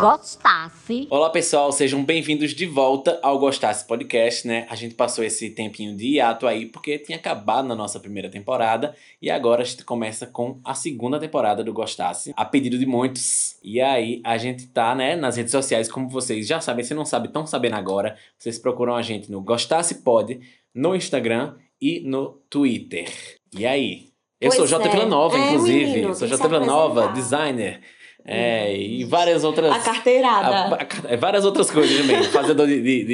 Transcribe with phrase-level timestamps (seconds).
[0.00, 1.06] gostasse.
[1.10, 4.66] Olá pessoal, sejam bem-vindos de volta ao Gostasse Podcast, né?
[4.70, 8.96] A gente passou esse tempinho de hiato aí porque tinha acabado na nossa primeira temporada
[9.20, 13.56] e agora a gente começa com a segunda temporada do Gostasse, a pedido de muitos.
[13.62, 17.04] E aí a gente tá, né, nas redes sociais, como vocês já sabem, se não
[17.04, 20.40] sabem, estão sabendo agora, vocês procuram a gente no Gostasse Pod,
[20.74, 23.06] no Instagram e no Twitter.
[23.54, 24.08] E aí?
[24.40, 24.88] Eu Pois sou J.
[24.88, 24.90] é.
[24.92, 25.84] Vila Nova, É, inclusive.
[25.84, 26.38] menino, sou J.
[26.38, 27.12] que se Vila Nova, apresentar.
[27.20, 27.80] designer.
[28.24, 29.70] É, e várias outras.
[29.72, 30.76] A carteirada.
[30.76, 32.22] A- a- várias outras coisas também.
[32.30, 33.04] Fazedor de, de,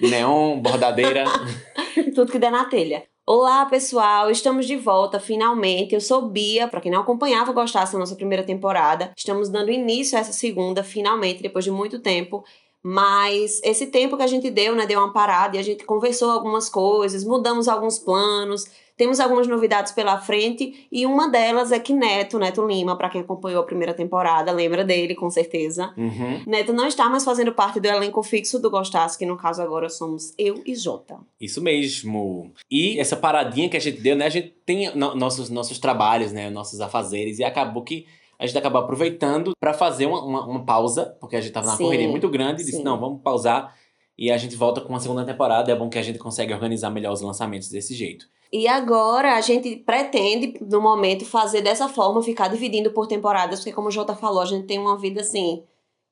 [0.00, 1.24] de neon, bordadeira.
[2.14, 3.04] Tudo que der na telha.
[3.28, 5.94] Olá, pessoal, estamos de volta finalmente.
[5.94, 9.10] Eu sou Bia, pra quem não acompanhava gostasse da nossa primeira temporada.
[9.16, 12.44] Estamos dando início a essa segunda, finalmente, depois de muito tempo.
[12.82, 16.30] Mas esse tempo que a gente deu, né, deu uma parada e a gente conversou
[16.30, 18.64] algumas coisas, mudamos alguns planos,
[18.96, 23.20] temos algumas novidades pela frente e uma delas é que Neto, Neto Lima, pra quem
[23.20, 25.92] acompanhou a primeira temporada, lembra dele com certeza.
[25.96, 26.42] Uhum.
[26.46, 29.88] Neto não está mais fazendo parte do elenco fixo do Gostasse, que no caso agora
[29.90, 31.18] somos eu e Jota.
[31.40, 32.52] Isso mesmo.
[32.70, 34.26] E essa paradinha que a gente deu, né?
[34.26, 36.48] A gente tem no- nossos, nossos trabalhos, né?
[36.50, 37.38] Nossos afazeres.
[37.38, 38.06] E acabou que
[38.38, 41.78] a gente acabou aproveitando pra fazer uma, uma, uma pausa, porque a gente tava numa
[41.78, 42.62] correria muito grande.
[42.62, 43.74] E disse, não, vamos pausar.
[44.18, 45.70] E a gente volta com uma segunda temporada.
[45.70, 48.26] É bom que a gente consegue organizar melhor os lançamentos desse jeito.
[48.52, 53.72] E agora a gente pretende, no momento, fazer dessa forma, ficar dividindo por temporadas, porque
[53.72, 55.62] como o Jota falou, a gente tem uma vida assim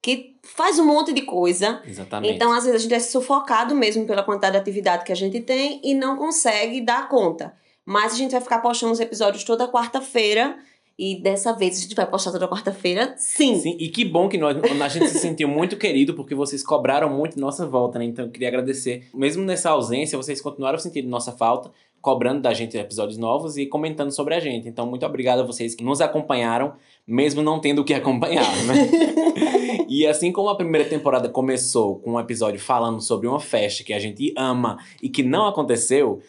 [0.03, 1.81] que faz um monte de coisa.
[1.87, 2.35] Exatamente.
[2.35, 5.41] Então, às vezes, a gente é sufocado mesmo pela quantidade de atividade que a gente
[5.41, 7.55] tem e não consegue dar conta.
[7.87, 10.59] Mas a gente vai ficar postando os episódios toda quarta-feira.
[10.99, 13.57] E dessa vez a gente vai postar toda quarta-feira, sim.
[13.57, 17.11] Sim, e que bom que nós, a gente se sentiu muito querido, porque vocês cobraram
[17.11, 18.05] muito nossa volta, né?
[18.05, 19.09] Então eu queria agradecer.
[19.13, 21.73] Mesmo nessa ausência, vocês continuaram sentindo nossa falta,
[22.05, 24.69] cobrando da gente episódios novos e comentando sobre a gente.
[24.69, 26.75] Então, muito obrigado a vocês que nos acompanharam,
[27.07, 28.91] mesmo não tendo o que acompanhar, né?
[29.89, 33.93] e assim como a primeira temporada começou com um episódio falando sobre uma festa que
[33.93, 36.21] a gente ama e que não aconteceu,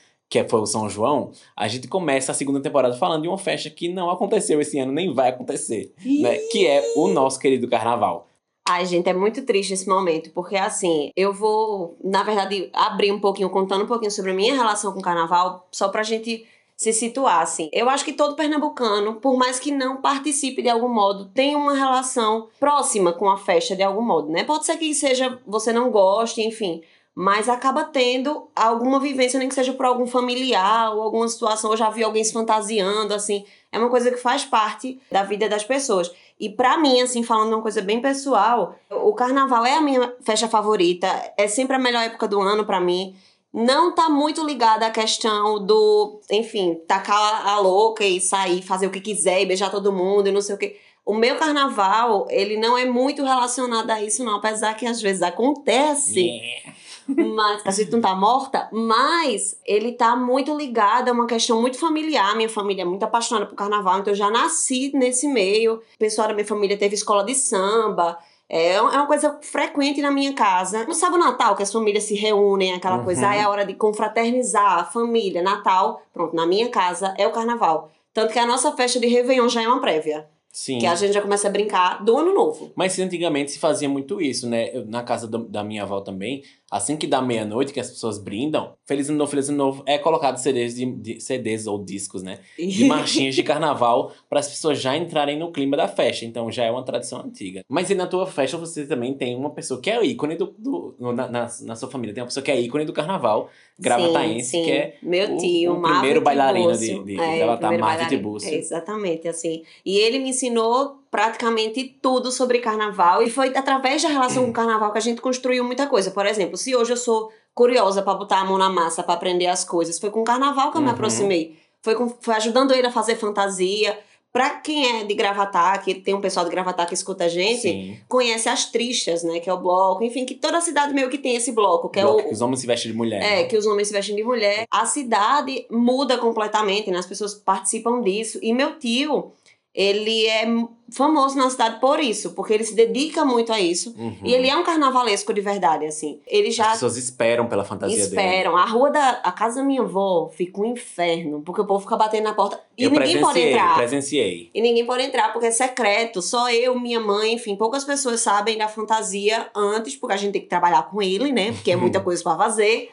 [0.43, 3.69] que foi o São João, a gente começa a segunda temporada falando de uma festa
[3.69, 8.27] que não aconteceu esse ano, nem vai acontecer né, que é o nosso querido carnaval.
[8.67, 13.19] Ai, gente, é muito triste esse momento, porque assim, eu vou, na verdade, abrir um
[13.19, 16.91] pouquinho, contando um pouquinho sobre a minha relação com o carnaval, só pra gente se
[16.91, 17.69] situar, assim.
[17.71, 21.73] Eu acho que todo pernambucano, por mais que não participe de algum modo, tem uma
[21.73, 24.43] relação próxima com a festa de algum modo, né?
[24.43, 26.81] Pode ser que seja, você não goste, enfim,
[27.15, 31.77] mas acaba tendo alguma vivência, nem que seja por algum familiar ou alguma situação, eu
[31.77, 35.63] já vi alguém se fantasiando, assim, é uma coisa que faz parte da vida das
[35.63, 36.11] pessoas.
[36.37, 40.49] E pra mim, assim, falando uma coisa bem pessoal, o carnaval é a minha festa
[40.49, 43.15] favorita, é sempre a melhor época do ano pra mim.
[43.53, 48.91] Não tá muito ligada à questão do, enfim, tacar a louca e sair, fazer o
[48.91, 50.77] que quiser e beijar todo mundo e não sei o quê.
[51.05, 55.21] O meu carnaval, ele não é muito relacionado a isso, não, apesar que às vezes
[55.21, 56.75] acontece Yeah.
[57.07, 61.77] Mas a gente não tá morta, mas ele tá muito ligado a uma questão muito
[61.77, 62.35] familiar.
[62.35, 65.75] Minha família é muito apaixonada por carnaval, então eu já nasci nesse meio.
[65.75, 68.17] O pessoal da minha família teve escola de samba.
[68.47, 70.85] É é uma coisa frequente na minha casa.
[70.85, 73.03] Não sabe o Natal, que as famílias se reúnem, aquela Uhum.
[73.03, 76.01] coisa, ah, é a hora de confraternizar, a família, Natal.
[76.13, 77.89] Pronto, na minha casa é o carnaval.
[78.13, 80.27] Tanto que a nossa festa de Réveillon já é uma prévia.
[80.51, 80.77] Sim.
[80.79, 82.71] Que a gente já começa a brincar do ano novo.
[82.75, 84.69] Mas antigamente se fazia muito isso, né?
[84.73, 86.43] Eu, na casa do- da minha avó também,
[86.77, 89.97] assim que dá meia-noite, que as pessoas brindam, Feliz Ano Novo, Feliz Ano Novo, é
[89.97, 92.39] colocado CDs, de, de- CDs ou discos, né?
[92.57, 96.25] De marchinhas de carnaval, para as pessoas já entrarem no clima da festa.
[96.25, 97.63] Então já é uma tradição antiga.
[97.69, 100.53] Mas e na tua festa você também tem uma pessoa que é o ícone do.
[100.57, 103.49] do- na, na, na sua família, tem uma pessoa que é ícone do carnaval,
[103.79, 104.65] gravataense, Sim, sim.
[104.65, 108.07] que é meu o- tio, o Marvin primeiro bailarino de- de- de É, Gravatar, o.
[108.09, 108.49] Tibúrcio.
[108.49, 109.63] É, exatamente, assim.
[109.85, 114.53] E ele me ensinou praticamente tudo sobre carnaval e foi através da relação com o
[114.53, 116.11] carnaval que a gente construiu muita coisa.
[116.11, 119.47] Por exemplo, se hoje eu sou curiosa pra botar a mão na massa, pra aprender
[119.47, 120.93] as coisas, foi com o carnaval que eu me Uhum.
[120.93, 121.57] aproximei.
[121.81, 123.97] Foi, com, foi ajudando ele a fazer fantasia.
[124.33, 127.61] Pra quem é de Gravatar, que tem um pessoal de Gravatar que escuta a gente,
[127.61, 127.97] Sim.
[128.09, 129.39] conhece as tristas, né?
[129.39, 130.03] Que é o bloco.
[130.03, 132.41] Enfim, que toda cidade meio que tem esse bloco, que Bloco é o, que os
[132.41, 133.21] homens se vestem de mulher.
[133.23, 133.43] é, né?
[133.45, 134.65] que os homens se vestem de mulher.
[134.69, 136.97] A cidade muda completamente, né?
[136.97, 138.37] As pessoas participam disso.
[138.41, 139.31] E meu tio,
[139.75, 140.45] ele é
[140.89, 143.93] famoso na cidade por isso, porque ele se dedica muito a isso.
[143.97, 144.15] Uhum.
[144.23, 146.21] E ele é um carnavalesco de verdade, assim.
[146.25, 148.07] Ele já As pessoas esperam pela fantasia dele.
[148.07, 148.55] esperam.
[148.55, 151.97] A rua da a casa da minha avó fica um inferno, porque o povo fica
[151.97, 153.75] batendo na porta e Eu ninguém pode entrar.
[153.75, 154.49] presenciei.
[154.53, 156.21] E ninguém pode entrar porque é secreto.
[156.21, 160.41] Só eu, minha mãe, enfim, poucas pessoas sabem da fantasia antes, porque a gente tem
[160.43, 161.51] que trabalhar com ele, né?
[161.51, 162.91] Porque é muita coisa pra fazer.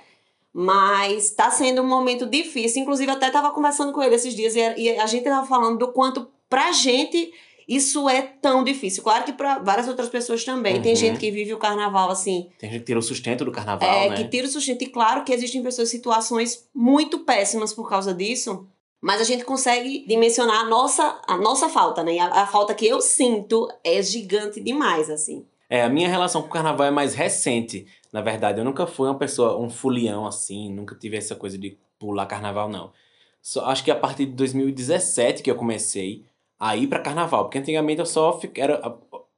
[0.54, 2.82] Mas tá sendo um momento difícil.
[2.82, 5.78] Inclusive, até tava conversando com ele esses dias e a- e a gente tava falando
[5.78, 7.32] do quanto pra gente
[7.68, 9.02] Isso é tão difícil.
[9.04, 10.82] Claro que para várias outras pessoas também.
[10.82, 10.96] Tem Uhum.
[10.96, 14.08] gente que vive o carnaval assim, Tem gente que tira o sustento do carnaval, é,
[14.10, 14.16] né?
[14.16, 14.82] que tira o sustento.
[14.82, 18.66] E claro que existem pessoas em situações muito péssimas por causa disso.
[19.00, 22.14] Mas a gente consegue dimensionar a nossa, a nossa falta, né?
[22.16, 25.46] E a, a falta que eu sinto é gigante demais, assim.
[25.70, 27.86] É, a minha relação com o carnaval é mais recente.
[28.12, 31.78] Na verdade, eu nunca fui uma pessoa, um fulião assim, nunca tive essa coisa de
[31.98, 32.92] pular carnaval, não.
[33.40, 36.24] Só, acho que a partir de 2017 que eu comecei
[36.64, 38.80] a ir pra carnaval, porque antigamente eu só fi- era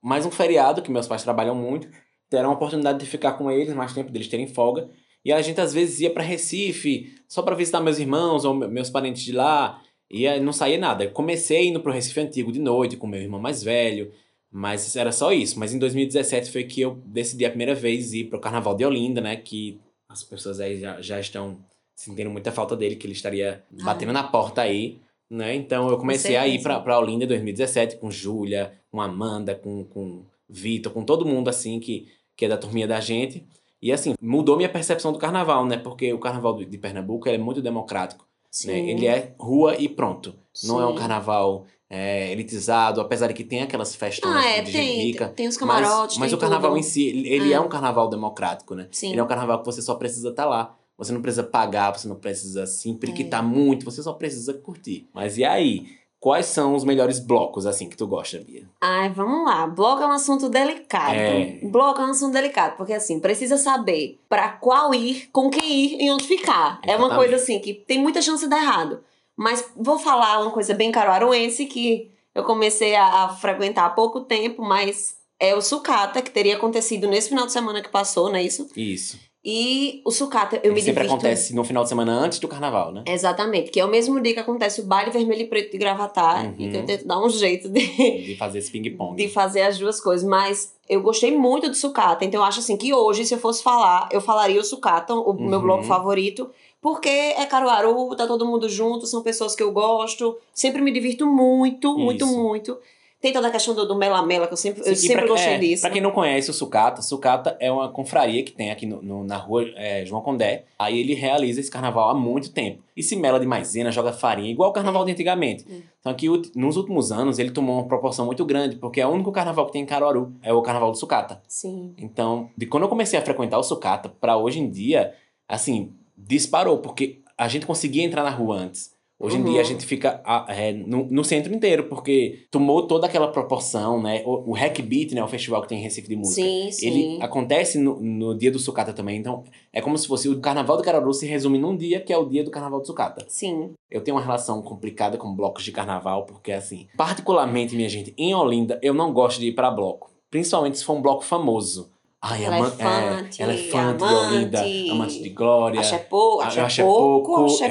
[0.03, 1.89] mais um feriado, que meus pais trabalham muito,
[2.27, 4.91] então era uma oportunidade de ficar com eles, mais tempo deles terem folga.
[5.25, 8.69] E a gente às vezes ia pra Recife, só pra visitar meus irmãos ou me-
[8.69, 9.81] meus parentes de lá,
[10.11, 11.05] e aí não saía nada.
[11.05, 14.13] Eu comecei indo pro Recife Antigo de noite com meu irmão mais velho,
[14.53, 15.59] mas era só isso.
[15.59, 19.23] Mas em 2017 foi que eu decidi a primeira vez ir pro Carnaval de Olinda,
[19.23, 19.35] né?
[19.37, 21.59] Que as pessoas aí já, já estão
[21.97, 23.85] sentindo muita falta dele, que ele estaria Ah.
[23.85, 25.01] batendo na porta aí,
[25.35, 25.55] né?
[25.55, 30.23] Então eu comecei a ir pra Olinda em 2017 com Júlia, com Amanda, com, com
[30.49, 33.45] Vitor, com todo mundo assim que, que é da turminha da gente.
[33.83, 35.77] E assim, mudou minha percepção do carnaval, né?
[35.77, 38.27] Porque o carnaval de Pernambuco é muito democrático.
[38.51, 38.69] Sim.
[38.69, 38.91] Né?
[38.91, 40.35] Ele é rua e pronto.
[40.65, 40.99] Não é um Sim.
[40.99, 45.29] carnaval é, elitizado, apesar de que tem aquelas festas Ah, é, de tem, rica.
[45.29, 46.81] tem os Mas, camarotes, mas tem o carnaval tudo.
[46.81, 47.57] em si, ele, ele é.
[47.57, 47.61] É.
[47.61, 48.89] um carnaval democrático, né?
[48.91, 49.11] Sim.
[49.11, 50.75] Ele é um carnaval que você só precisa estar lá.
[50.97, 53.47] Você não precisa pagar, você não precisa se impliquitar É.
[53.47, 55.09] muito, você só precisa curtir.
[55.13, 55.87] Mas e aí?
[56.21, 58.67] Quais são os melhores blocos, assim, que tu gosta, Bia?
[58.81, 59.67] Ai, vamos lá.
[59.67, 61.15] Bloco é um assunto delicado.
[61.15, 61.59] É.
[61.65, 66.01] Bloco é um assunto delicado, porque assim, precisa saber pra qual ir, com quem ir
[66.03, 66.81] e onde ficar.
[66.83, 67.17] É uma Exatamente.
[67.17, 69.05] coisa assim que tem muita chance de dar errado.
[69.37, 74.23] Mas vou falar uma coisa bem caruaruense que eu comecei a, a frequentar há pouco
[74.23, 78.37] tempo, mas é o sucata, que teria acontecido nesse final de semana que passou, não
[78.37, 78.67] é isso?
[78.75, 79.19] Isso.
[79.45, 82.49] E o sucata, eu Ele me sempre divirto acontece no final de semana antes do
[82.49, 83.05] carnaval, né?
[83.07, 86.47] Exatamente, que é o mesmo dia que acontece o baile vermelho e preto de gravatar,
[86.47, 86.55] Uhum.
[86.59, 87.81] e que eu tento dar um jeito de,
[88.23, 89.17] De fazer esse ping-pong.
[89.17, 92.77] de fazer as duas coisas, mas eu gostei muito do sucata, então eu acho assim
[92.77, 95.63] que hoje, se eu fosse falar, eu falaria o sucata, o meu Uhum.
[95.65, 96.49] bloco favorito,
[96.81, 101.27] porque é Caruaru, tá todo mundo junto, são pessoas que eu gosto, sempre me divirto
[101.27, 102.35] muito, muito, Isso.
[102.39, 102.79] muito.
[103.25, 105.55] Tem toda a questão do, do mela-mela, que eu sempre, eu Sim, sempre pra- gostei
[105.55, 105.81] é, disso.
[105.81, 109.25] Pra quem não conhece o Sucata, Sucata é uma confraria que tem aqui no, no-
[109.25, 110.65] na rua é, João Condé.
[110.79, 112.83] Aí ele realiza esse carnaval há muito tempo.
[112.95, 115.65] E se mela de maisena, joga farinha, igual o carnaval de antigamente.
[115.67, 115.81] Hum.
[116.01, 119.11] Então aqui, o- nos últimos anos, ele tomou uma proporção muito grande, porque é o
[119.11, 121.41] único carnaval que tem em Caruaru, é o carnaval do Sucata.
[121.49, 121.95] Sim.
[121.97, 125.15] Então, de quando eu comecei a frequentar o Sucata, pra hoje em dia,
[125.49, 128.94] assim, disparou, porque a gente conseguia entrar na rua antes.
[129.25, 129.53] Hoje em Uhum.
[129.53, 134.03] dia a gente fica ah, é, no, no centro inteiro, porque tomou toda aquela proporção,
[134.03, 134.23] né?
[134.27, 135.25] O, o Hack Beat, né?
[135.25, 136.43] O festival que tem em Recife de música.
[136.47, 136.87] Sim, sim.
[136.87, 139.43] Ele acontece no, no dia do Sucata também, então
[139.73, 142.27] é como se fosse o Carnaval do Caruaru se resume num dia, que é o
[142.27, 143.25] dia do Carnaval do Sucata.
[143.29, 143.71] Sim.
[143.91, 148.35] Eu tenho uma relação complicada com blocos de carnaval, porque assim, particularmente, minha gente, em
[148.35, 150.11] Olinda, eu não gosto de ir pra bloco.
[150.31, 151.91] Principalmente se for um bloco famoso.
[152.21, 155.81] Ai, ama- Elefante, é, elefante de amante, Olinda, amante de glória.
[155.81, 157.71] Acho é pouco, Ah, acho eu é acho é pouco, acho é é,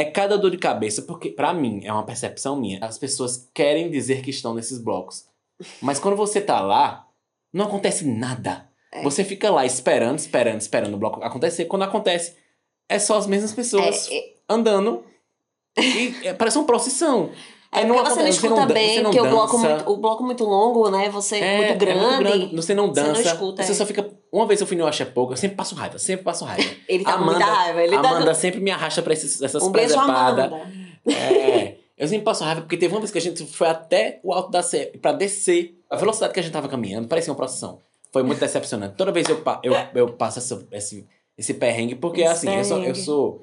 [0.00, 2.78] é cada dor de cabeça, porque pra mim, é uma percepção minha.
[2.80, 5.26] As pessoas querem dizer que estão nesses blocos.
[5.82, 7.06] Mas quando você tá lá,
[7.52, 8.66] não acontece nada.
[8.90, 9.02] É.
[9.02, 11.66] Você fica lá esperando, esperando, esperando o bloco acontecer.
[11.66, 12.34] Quando acontece,
[12.88, 15.04] é só as mesmas pessoas É, é, andando.
[15.76, 17.30] E é, parece uma procissão.
[17.72, 19.68] É porque você não escuta bem, você não porque o bloco, dança.
[19.74, 21.08] muito, o bloco muito longo, né?
[21.10, 22.56] Você É, muito, grande, É muito grande.
[22.56, 23.22] Você não Você não dança.
[23.22, 23.74] escuta, você é.
[23.74, 24.10] só fica.
[24.32, 26.68] Uma vez eu fui no Acha Pouco, eu sempre passo raiva, sempre passo raiva.
[26.88, 27.82] Ele tá Amanda- muita raiva.
[27.82, 28.34] Ele Amanda tá...
[28.34, 30.52] sempre me arrasta pra esses, essas Um beijo, presepadas.
[31.08, 31.76] É.
[31.96, 34.50] Eu sempre passo raiva, porque teve uma vez que a gente foi até o alto
[34.50, 35.76] da Sé pra descer.
[35.88, 37.78] A velocidade que a gente tava caminhando parecia uma procissão.
[38.12, 38.94] Foi muito decepcionante.
[38.96, 41.06] Toda vez eu, eu, eu passo essa- esse,
[41.38, 42.76] esse perrengue, porque Esse assim, eu sou.
[42.76, 43.00] Eu, perrengue.
[43.04, 43.42] sou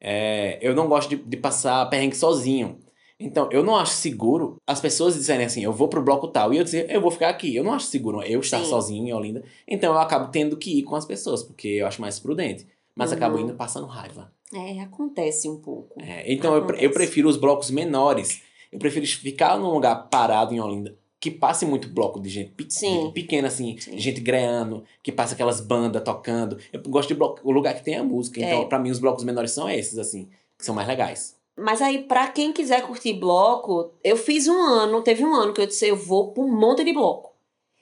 [0.00, 2.78] é, eu não gosto de, de passar perrengue sozinho.
[3.20, 6.58] Então, eu não acho seguro as pessoas dizerem assim, eu vou pro bloco tal, e
[6.58, 7.54] eu dizer, eu vou ficar aqui.
[7.54, 8.66] Eu não acho seguro eu estar Sim.
[8.70, 9.42] sozinho em Olinda.
[9.66, 12.66] Então, eu acabo tendo que ir com as pessoas, porque eu acho mais prudente.
[12.94, 13.16] Mas Uhum.
[13.16, 14.32] acabo indo passando raiva.
[14.54, 16.00] É, acontece um pouco.
[16.00, 18.40] É, então eu, eu prefiro os blocos menores.
[18.72, 22.66] Eu prefiro ficar num lugar parado em Olinda que passe muito bloco de gente pe-
[22.68, 23.10] Sim.
[23.12, 23.98] pequena, assim, Sim.
[23.98, 26.56] gente greando, que passa aquelas bandas tocando.
[26.72, 28.40] Eu gosto de bloco, o lugar que tem a música.
[28.40, 28.64] Então, É.
[28.66, 31.36] pra mim, os blocos menores são esses, assim, que são mais legais.
[31.58, 35.60] Mas aí, pra quem quiser curtir bloco, eu fiz um ano, teve um ano que
[35.60, 37.32] eu disse, eu vou pra um monte de bloco.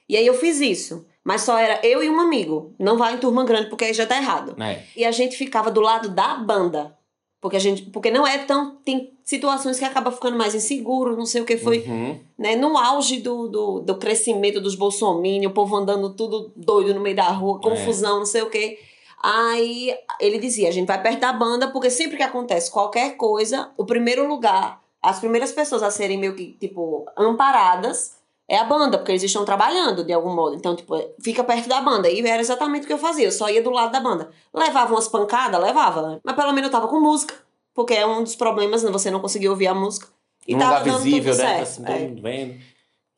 [0.09, 1.05] E aí eu fiz isso.
[1.23, 2.73] Mas só era eu e um amigo.
[2.79, 4.55] Não vai em turma grande, porque aí já tá errado.
[4.57, 4.83] Né?
[4.95, 6.97] E a gente ficava do lado da banda.
[7.41, 7.83] Porque a gente.
[7.83, 8.77] Porque não é tão.
[8.77, 11.79] Tem situações que acaba ficando mais inseguro, não sei o que foi.
[11.79, 12.17] Uhum.
[12.37, 12.55] Né?
[12.55, 17.15] No auge do, do, do crescimento dos bolsominions, o povo andando tudo doido no meio
[17.15, 18.79] da rua, confusão, não sei o que.
[19.21, 23.71] Aí ele dizia: a gente vai perto da banda, porque sempre que acontece qualquer coisa,
[23.77, 28.17] o primeiro lugar as primeiras pessoas a serem meio que, tipo, amparadas
[28.49, 30.55] é a banda, porque eles estão trabalhando de algum modo.
[30.55, 32.09] Então, tipo, fica perto da banda.
[32.09, 33.25] E era exatamente o que eu fazia.
[33.25, 34.29] Eu só ia do lado da banda.
[34.53, 35.61] Levava umas pancadas?
[35.61, 36.01] Levava.
[36.01, 36.19] Né?
[36.23, 37.33] Mas pelo menos eu tava com música.
[37.73, 38.91] Porque é um dos problemas, né?
[38.91, 40.07] Você não conseguia ouvir a música.
[40.47, 41.57] E num lugar visível, né?
[41.57, 42.07] Tá assim, todo é.
[42.07, 42.61] vendo.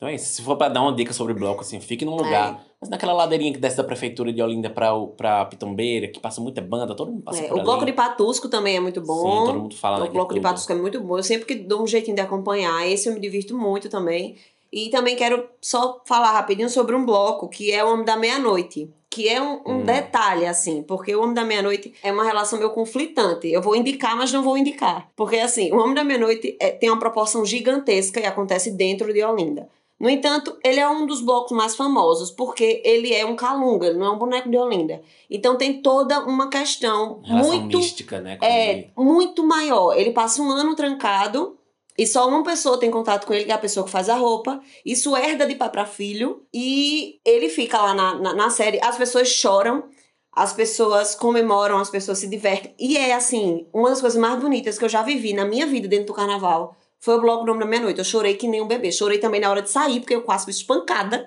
[0.00, 0.32] Então é isso.
[0.32, 2.54] Se for pra dar uma dica sobre bloco, assim, fique num lugar.
[2.54, 2.70] É.
[2.80, 6.62] Mas naquela ladeirinha que desce da prefeitura de Olinda pra, pra Pitombeira, que passa muita
[6.62, 7.64] banda, todo mundo passa é, por O ali.
[7.64, 9.40] bloco de Patusco também é muito bom.
[9.40, 11.18] Sim, todo mundo fala O bloco de Patusco é muito bom.
[11.18, 12.88] Eu sempre que dou um jeitinho de acompanhar.
[12.88, 14.38] Esse eu me divirto muito também.
[14.72, 18.90] E também quero só falar rapidinho sobre um bloco que é o Homem da Meia-Noite.
[19.10, 19.84] Que é um, um hum.
[19.84, 23.52] detalhe, assim, porque o Homem da Meia-Noite é uma relação meio conflitante.
[23.52, 25.10] Eu vou indicar, mas não vou indicar.
[25.14, 29.22] Porque, assim, o Homem da Meia-Noite é, tem uma proporção gigantesca e acontece dentro de
[29.22, 29.68] Olinda.
[30.00, 34.06] No entanto, ele é um dos blocos mais famosos, porque ele é um calunga, não
[34.06, 35.02] é um boneco de Olinda.
[35.28, 38.38] Então tem toda uma questão Relação muito mística, né?
[38.40, 38.92] É, ele.
[38.96, 39.92] muito maior.
[39.94, 41.58] Ele passa um ano trancado
[41.98, 44.14] e só uma pessoa tem contato com ele, que é a pessoa que faz a
[44.14, 44.62] roupa.
[44.86, 46.46] Isso herda de pai para filho.
[46.50, 48.80] E ele fica lá na, na, na, série.
[48.82, 49.84] As pessoas choram,
[50.32, 52.74] as pessoas comemoram, as pessoas se divertem.
[52.78, 55.86] E é, assim, uma das coisas mais bonitas que eu já vivi na minha vida
[55.86, 56.74] dentro do carnaval.
[57.00, 57.98] Foi o bloco do Nome da Meia-Noite.
[57.98, 58.92] Eu chorei que nem um bebê.
[58.92, 61.26] Chorei também na hora de sair, porque eu quase fui espancada.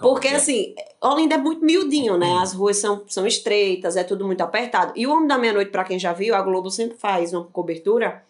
[0.00, 0.72] Porque, assim,
[1.02, 2.38] Olinda é muito miudinho, né?
[2.40, 4.92] As ruas são, são estreitas, é tudo muito apertado.
[4.94, 8.22] E o Homem da Meia-Noite, para quem já viu, a Globo sempre faz uma cobertura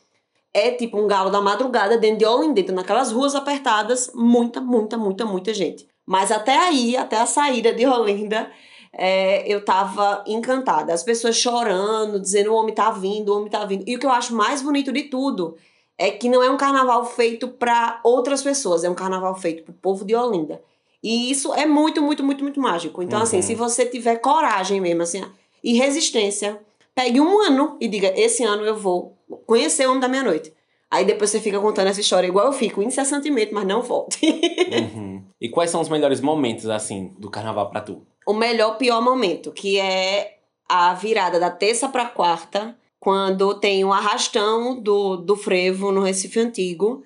[0.54, 4.97] é tipo um galo da madrugada dentro de Olinda, dentro naquelas ruas apertadas, muita, muita,
[4.97, 5.88] muita, muita gente.
[6.06, 8.49] Mas até aí, até a saída de Olinda,
[8.92, 10.94] é, eu tava encantada.
[10.94, 13.83] As pessoas chorando, dizendo o homem tá vindo, o homem tá vindo.
[13.85, 15.56] E o que eu acho mais bonito de tudo
[15.99, 19.73] é que não é um carnaval feito para outras pessoas, é um carnaval feito pro
[19.73, 20.61] povo de Olinda.
[21.03, 23.03] E isso é muito, muito, muito, muito mágico.
[23.03, 23.41] Então, assim, uhum.
[23.41, 25.23] assim, se você tiver coragem mesmo, assim,
[25.63, 26.59] e resistência,
[26.95, 30.53] pegue um ano e diga: esse ano eu vou conhecer o Homem da Meia-Noite.
[30.91, 34.25] Aí depois você fica contando essa história igual eu fico, incessantemente, mas não volte.
[34.73, 35.23] uhum.
[35.41, 38.07] E quais são os melhores momentos, assim, do carnaval pra tu?
[38.27, 43.89] O melhor, pior momento, que é a virada da terça pra quarta, quando tem o
[43.89, 47.05] um arrastão do, do frevo no Recife Antigo.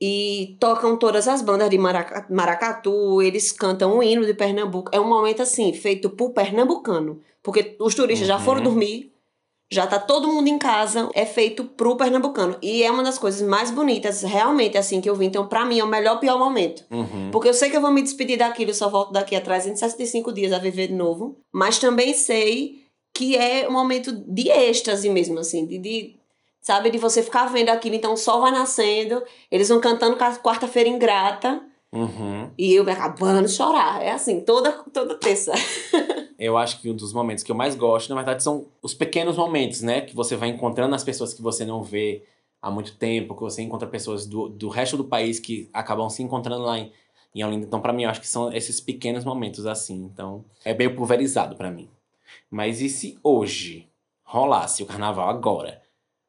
[0.00, 4.90] E tocam todas as bandas de maracatu, eles cantam o hino de Pernambuco.
[4.92, 7.20] É um momento assim, feito por pernambucano.
[7.40, 8.36] Porque os turistas uhum.
[8.36, 9.12] já foram dormir,
[9.70, 12.56] já tá todo mundo em casa, é feito pro pernambucano.
[12.60, 15.26] E é uma das coisas mais bonitas, realmente, assim, que eu vi.
[15.26, 16.84] Então, pra mim, é o melhor pior momento.
[16.90, 17.30] Uhum.
[17.30, 20.52] Porque eu sei que eu vou me despedir daquilo, só volto daqui a 365 dias
[20.52, 21.36] a viver de novo.
[21.52, 22.81] Mas também sei
[23.12, 26.16] que é um momento de êxtase mesmo, assim, de, de
[26.60, 27.94] sabe, de você ficar vendo aquilo.
[27.94, 31.62] Então, o sol vai nascendo, eles vão cantando quarta-feira ingrata.
[31.92, 32.50] Uhum.
[32.56, 34.02] E eu me acabando de chorar.
[34.02, 35.52] É assim, toda, toda terça.
[36.38, 39.36] eu acho que um dos momentos que eu mais gosto, na verdade, são os pequenos
[39.36, 40.00] momentos, né?
[40.00, 42.24] Que você vai encontrando as pessoas que você não vê
[42.62, 46.22] há muito tempo, que você encontra pessoas do, do resto do país que acabam se
[46.22, 46.90] encontrando lá em,
[47.34, 47.66] em Olinda.
[47.66, 50.08] Então, para mim, eu acho que são esses pequenos momentos assim.
[50.10, 51.90] Então, é meio pulverizado para mim.
[52.52, 53.88] Mas e se hoje
[54.22, 55.80] rolasse o carnaval agora?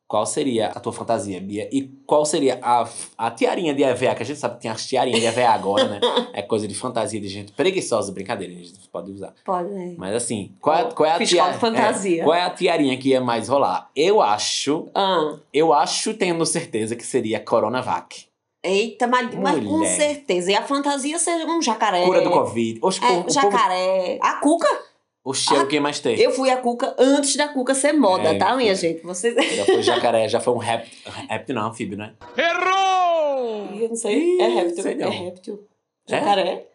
[0.07, 1.67] Qual seria a tua fantasia, Bia?
[1.69, 2.87] E qual seria a,
[3.17, 4.15] a tiarinha de EVA?
[4.15, 5.99] Que a gente sabe que tem as tiarinhas de EVA agora, né?
[6.31, 9.33] É coisa de fantasia de gente preguiçosa, brincadeira, a gente pode usar.
[9.43, 9.95] Pode, né?
[9.97, 11.59] Mas assim, qual é, qual é a tiarinha?
[11.59, 12.21] fantasia.
[12.21, 13.89] É, qual é a tiarinha que ia mais rolar?
[13.93, 14.87] Eu acho.
[14.95, 15.35] Ah.
[15.51, 18.27] Eu acho, tendo certeza, que seria Coronavac.
[18.63, 20.51] Eita, mas, mas, com certeza.
[20.51, 22.05] E a fantasia seja um jacaré.
[22.05, 22.79] Cura do Covid.
[22.81, 24.19] Oxe, é, o, jacaré.
[24.19, 24.19] Povo...
[24.21, 24.92] A cuca?
[25.25, 26.19] O cheiro, quem mais tem?
[26.19, 29.01] Eu fui a Cuca antes da Cuca ser moda, é, tá, minha gente?
[29.03, 29.33] Vocês...
[29.55, 31.11] Já foi jacaré, já foi um réptil.
[31.29, 32.13] Réptil não, anfíbio, né?
[32.37, 33.69] Errou!
[33.73, 34.37] Eu não sei.
[34.41, 34.83] É réptil.
[34.83, 35.63] Sei é réptil.
[36.05, 36.67] Jacaré?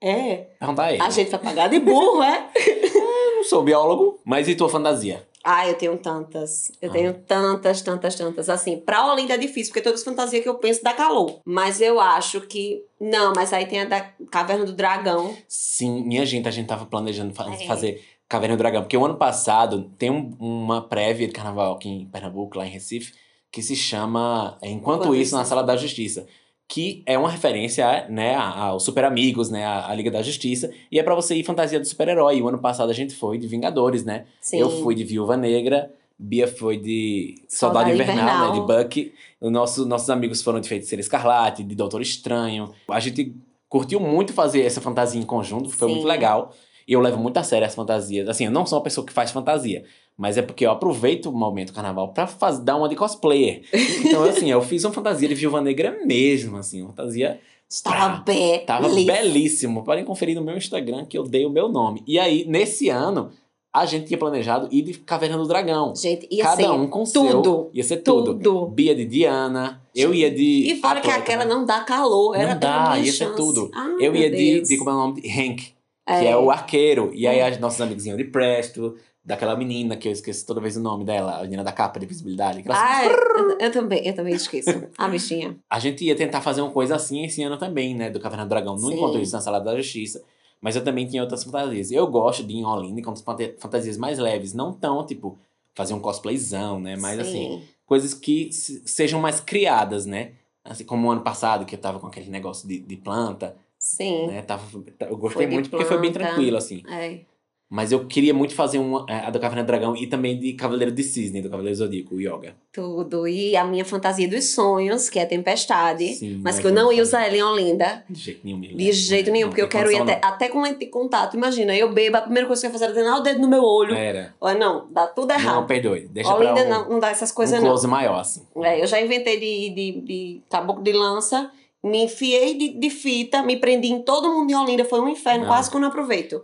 [0.00, 0.10] É.
[0.10, 0.36] é.
[0.58, 0.98] Pergunta aí.
[0.98, 2.48] A gente vai pagar de burro, é?
[2.56, 4.20] eu não sou biólogo.
[4.24, 5.26] Mas e tua fantasia?
[5.48, 6.72] Ah, eu tenho tantas.
[6.82, 6.92] Eu ah.
[6.92, 8.48] tenho tantas, tantas, tantas.
[8.48, 11.40] Assim, pra Olinda é difícil, porque todas as fantasias que eu penso dá calor.
[11.44, 12.82] Mas eu acho que.
[13.00, 14.00] Não, mas aí tem a da
[14.30, 15.36] Caverna do Dragão.
[15.46, 17.66] Sim, minha gente, a gente tava planejando fa é.
[17.66, 18.82] fazer Caverna do Dragão.
[18.82, 22.70] Porque o ano passado tem um, uma prévia de carnaval aqui em Pernambuco, lá em
[22.70, 23.14] Recife,
[23.52, 26.26] que se chama Enquanto, Enquanto Isso, na Sala da Justiça
[26.68, 31.02] que é uma referência né, aos Super Amigos, né, a, Liga da Justiça, e é
[31.02, 32.42] para você ir fantasia do super-herói.
[32.42, 34.26] O ano passado a gente foi de Vingadores, né?
[34.40, 34.58] Sim.
[34.58, 39.12] Eu fui de Viúva Negra, Bia foi de Soldado, Invernal, Invernal, né, de Bucky.
[39.40, 42.72] O nosso, nossos amigos foram de Feiticeira Escarlate, de Doutor Estranho.
[42.88, 43.34] A gente
[43.68, 45.94] curtiu muito fazer essa fantasia em conjunto, foi Sim.
[45.94, 46.52] muito legal.
[46.88, 48.28] E eu levo muito a sério as fantasias.
[48.28, 49.84] Assim, eu não sou uma pessoa que faz fantasia,
[50.16, 53.62] mas é porque eu aproveito o momento carnaval pra faz, dar uma de cosplayer.
[54.04, 57.38] Então, assim, eu fiz uma fantasia de Viúva Negra mesmo, assim, uma fantasia.
[57.68, 58.64] Estava belíssimo.
[58.66, 59.84] Tava belíssimo.
[59.84, 62.02] Podem conferir no meu Instagram que eu dei o meu nome.
[62.06, 63.30] E aí, nesse ano,
[63.74, 65.94] A gente tinha planejado ir de Caverna do Dragão.
[65.94, 67.42] Gente, ia Cada ser um com tudo.
[67.42, 67.70] seu.
[67.74, 68.32] Ia ser tudo.
[68.38, 68.66] tudo.
[68.68, 70.70] Bia de Diana, eu ia de.
[70.72, 71.52] E fora que aquela né?
[71.52, 73.36] não dá calor, era Não dá, ia ser chance.
[73.36, 73.70] tudo.
[73.74, 74.78] Ai, Eu ia de, de.
[74.78, 75.20] Como é o nome?
[75.20, 75.74] De Hank,
[76.06, 76.20] É.
[76.20, 77.10] que é o arqueiro.
[77.12, 78.94] E aí, as nossos amigos iam de Presto,
[79.26, 82.06] daquela menina que eu esqueço toda vez o nome dela, a menina da capa de
[82.06, 82.62] visibilidade.
[82.62, 84.70] que ela Ah, eu, eu também, eu também esqueço.
[84.96, 85.56] A bichinha.
[85.68, 88.08] A gente ia tentar fazer uma coisa assim esse ano também, né?
[88.08, 88.76] Do Caverna do Dragão.
[88.76, 88.94] Não Sim.
[88.94, 90.22] enquanto isso na Sala da Justiça.
[90.60, 91.90] Mas eu também tinha outras fantasias.
[91.90, 94.54] Eu gosto de ir em Olinda com fanta- fantasias mais leves.
[94.54, 95.36] Não tão, tipo,
[95.74, 96.96] fazer um cosplayzão, né?
[96.96, 97.62] Mas assim, Sim.
[97.84, 100.32] coisas que se- sejam mais criadas, né?
[100.64, 104.28] Assim como o ano passado, que eu tava com aquele negócio de, de planta, Sim.
[104.28, 104.42] né?
[104.42, 104.62] Tava,
[105.00, 106.82] eu gostei Foi muito porque foi bem tranquilo, assim.
[106.88, 107.20] É.
[107.68, 110.52] Mas eu queria muito fazer uma, é, a do Caverna do Dragão e também de
[110.52, 112.54] Cavaleiro de Cisne, do Cavaleiro Zodíaco, o Yoga.
[112.72, 113.26] Tudo.
[113.26, 116.14] E a minha fantasia dos sonhos, que é a tempestade.
[116.14, 118.04] Sim, mas né, que eu não ia usar ela em Olinda.
[118.08, 118.58] De jeito nenhum.
[118.58, 119.32] me De jeito né?
[119.32, 121.36] nenhum, Não porque eu quero ir até, até com lente de contato.
[121.36, 123.48] Imagina, eu bebo, a primeira coisa que eu ia fazer era desenhar o dedo no
[123.48, 123.94] meu olho.
[123.94, 124.00] não.
[124.00, 124.34] Era.
[124.40, 125.66] Olha, não, dá tudo Não, errado.
[125.66, 126.06] perdoe.
[126.12, 127.70] Deixa Olinda pra um, não, não dá essas coisas, um não.
[127.70, 128.42] close maior, assim.
[128.62, 131.50] É, eu já inventei de, de, de caboclo de lança,
[131.82, 135.40] me enfiei de, de fita, me prendi em todo mundo em Olinda, foi um inferno,
[135.40, 135.48] Não.
[135.48, 136.42] quase que eu não aproveito.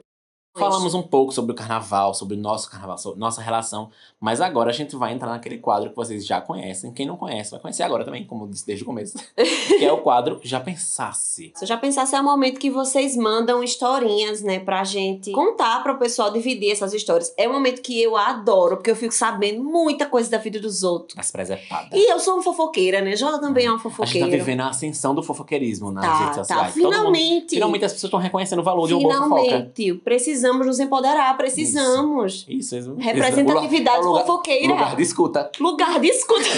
[0.58, 3.88] Falamos um pouco sobre o carnaval, sobre o nosso carnaval, sobre nossa relação,
[4.20, 6.92] mas agora a gente vai entrar naquele quadro que vocês já conhecem.
[6.92, 9.16] Quem não conhece, vai conhecer agora também, como eu disse desde o começo.
[9.34, 11.52] que é o quadro Já Pensasse.
[11.56, 15.82] Se eu já pensasse, é o momento que vocês mandam historinhas, né, pra gente contar
[15.82, 17.32] para o pessoal dividir essas histórias.
[17.38, 20.82] É um momento que eu adoro, porque eu fico sabendo muita coisa da vida dos
[20.82, 21.18] outros.
[21.18, 21.98] As presepadas.
[21.98, 23.16] E eu sou uma fofoqueira, né?
[23.16, 24.28] Jola também é uma A gente tá fofoqueira.
[24.28, 26.44] vivendo a ascensão do fofoqueirismo nas Tá, redes tá.
[26.44, 26.74] sociais.
[26.74, 27.48] Todo mundo- Finalmente.
[27.54, 29.42] finalmente as pessoas estão reconhecendo o valor de uma boa fofoca.
[29.74, 29.94] Finalmente.
[30.04, 32.44] Precisamos nos empoderar, precisamos.
[32.48, 32.94] Isso, isso.
[32.98, 34.72] Representatividade lugar- fofoqueira.
[34.72, 35.50] Lugar de escuta.
[35.60, 36.48] Lugar de escuta.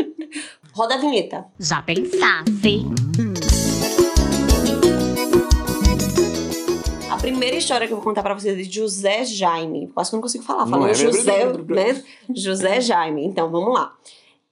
[0.74, 1.46] Roda a vinheta.
[1.58, 2.84] Já pensasse?
[7.10, 9.88] A primeira história que eu vou contar pra vocês é de José Jaime.
[9.94, 10.66] Quase que eu não consigo falar.
[10.66, 10.94] Falando é?
[10.94, 12.02] José, né?
[12.34, 13.24] José Jaime.
[13.24, 13.92] Então, vamos lá.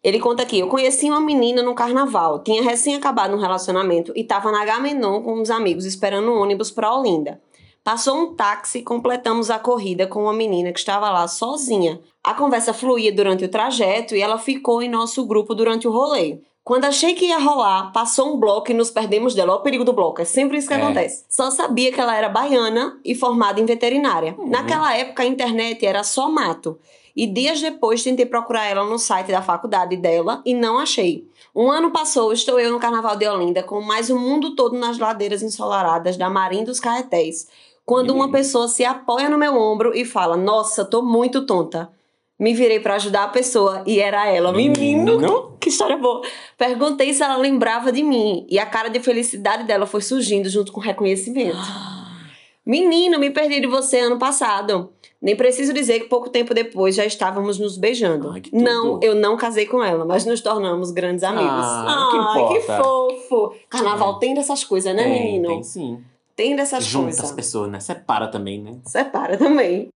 [0.02, 2.38] Ele conta aqui: Eu conheci uma menina no carnaval.
[2.43, 6.71] Tinha recém acabado um relacionamento e tava na Gamenon com uns amigos esperando um ônibus
[6.71, 7.40] pra Olinda.
[7.85, 12.01] Passou um táxi e completamos a corrida com uma menina que estava lá sozinha.
[12.23, 16.38] A conversa fluía durante o trajeto e ela ficou em nosso grupo durante o rolê.
[16.62, 19.51] Quando achei que ia rolar, passou um bloco e nos perdemos dela.
[19.55, 20.77] Olha o perigo do bloco, é sempre isso que É.
[20.77, 21.25] acontece.
[21.29, 24.37] Só sabia que ela era baiana e formada em veterinária.
[24.38, 24.49] Uhum.
[24.49, 26.79] Naquela época a internet era só mato.
[27.16, 31.27] E dias depois tentei procurar ela no site da faculdade dela e não achei.
[31.55, 34.99] Um ano passou, estou eu no Carnaval de Olinda com mais o mundo todo nas
[34.99, 37.49] ladeiras ensolaradas da Marim dos Caetés.
[37.85, 41.90] Quando uma pessoa se apoia no meu ombro e fala: Nossa, tô muito tonta.
[42.38, 44.53] Me virei pra ajudar a pessoa e era ela.
[44.53, 45.57] Menino, Menino.
[45.61, 46.23] que história boa.
[46.59, 50.73] Perguntei se ela lembrava de mim e a cara de felicidade dela foi surgindo junto
[50.73, 51.57] com o reconhecimento.
[52.66, 54.90] Menino, me perdi de você ano passado.
[55.21, 58.31] Nem preciso dizer que pouco tempo depois já estávamos nos beijando.
[58.31, 61.49] Ai, que não, eu não casei com ela, mas nos tornamos grandes amigos.
[61.49, 62.83] Ah, que Ai, que importa.
[62.83, 63.55] fofo.
[63.68, 65.49] Carnaval tem dessas coisas, né, tem, menino?
[65.49, 66.03] Tem sim.
[66.42, 67.24] Tem dessas Junta coisas.
[67.24, 67.78] as pessoas, né?
[67.78, 68.81] Separa também, né?
[68.85, 69.88] Separa também.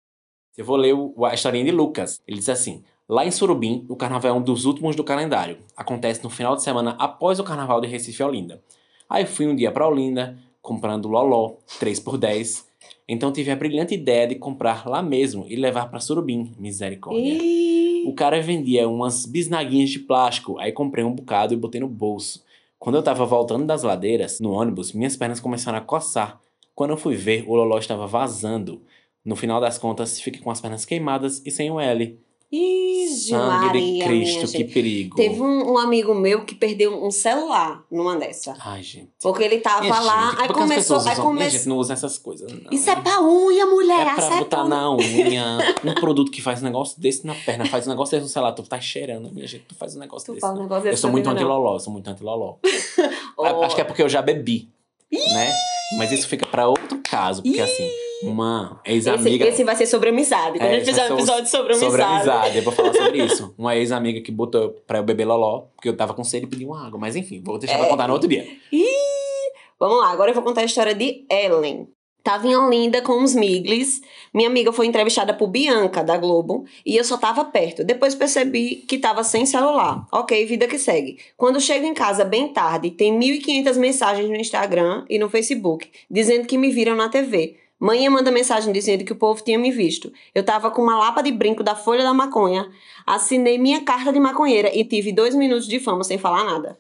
[0.59, 2.21] Eu vou ler o- a historinha de Lucas.
[2.29, 5.57] Ele diz assim: Lá em Surubim, o carnaval é um dos últimos do calendário.
[5.75, 8.63] Acontece no final de semana após o carnaval de Recife e Olinda.
[9.09, 12.67] Aí fui um dia pra Olinda, comprando loló, 3 por 10.
[13.09, 16.53] Então tive a brilhante ideia de comprar lá mesmo e levar pra Surubim.
[16.59, 17.23] Misericórdia.
[17.43, 18.05] E...
[18.07, 22.45] O cara vendia umas bisnaguinhas de plástico, aí comprei um bocado e botei no bolso.
[22.85, 26.39] Quando eu tava voltando das ladeiras, no ônibus, minhas pernas começaram a coçar.
[26.75, 28.83] Quando eu fui ver, o loló estava vazando.
[29.25, 32.21] No final das contas, fiquei com as pernas queimadas e sem o L.
[32.55, 35.17] Ixi, Sangue Maria, de Cristo, que perigo.
[35.17, 38.57] Teve um, um amigo meu que perdeu um celular numa dessa.
[38.61, 39.11] Ai, gente.
[39.21, 40.97] Porque ele tava Minha lá, gente, aí começou.
[40.99, 41.51] Aí usam- começou.
[41.51, 42.71] gente não usa essas coisas, não.
[42.71, 44.07] Isso é pra unha, mulher.
[44.07, 47.35] É pra isso botar pra- na unha um produto que faz um negócio desse na
[47.35, 49.99] perna, faz um negócio desse no celular, tu tá cheirando, minha gente, tu faz um
[49.99, 50.47] negócio Tu desse.
[50.47, 50.63] um não.
[50.63, 51.33] negócio Eu desse sou muito não.
[51.33, 52.57] anti-loló, eu sou muito anti-loló.
[53.37, 54.69] Ó, Acho que é porque eu já bebi,
[55.11, 55.53] né?
[55.99, 57.89] Mas isso fica pra outro caso, porque assim,
[58.23, 59.47] uma esse, ex-amiga.
[59.49, 60.59] esse vai ser sobre amizade.
[60.59, 61.91] Quando É, a gente fizer um episódio sobre amizade.
[61.91, 63.55] Sobre amizade, eu vou falar sobre isso.
[63.59, 66.65] Uma ex-amiga que botou pra eu beber loló, porque eu tava com sede e pedi
[66.65, 66.99] uma água.
[66.99, 67.91] Mas enfim, vou deixar pra É.
[67.91, 68.47] contar no outro dia.
[69.79, 71.89] Vamos lá, agora eu vou contar a história de Ellen.
[72.23, 74.01] Tava em Olinda com os Miglis.
[74.33, 77.85] Minha amiga foi entrevistada por Bianca, da Globo, e eu só tava perto.
[77.85, 80.07] Depois percebi que tava sem celular.
[80.11, 81.19] Ok, vida que segue.
[81.37, 86.47] Quando chego em casa bem tarde, tem 1.500 mensagens no Instagram e no Facebook, dizendo
[86.47, 87.57] que me viram na TV.
[87.79, 90.13] Mãe manda mensagem dizendo que o povo tinha me visto.
[90.35, 92.71] Eu tava com uma lapa de brinco da folha da maconha,
[93.07, 96.79] assinei minha carta de maconheira e tive dois minutos de fama sem falar nada.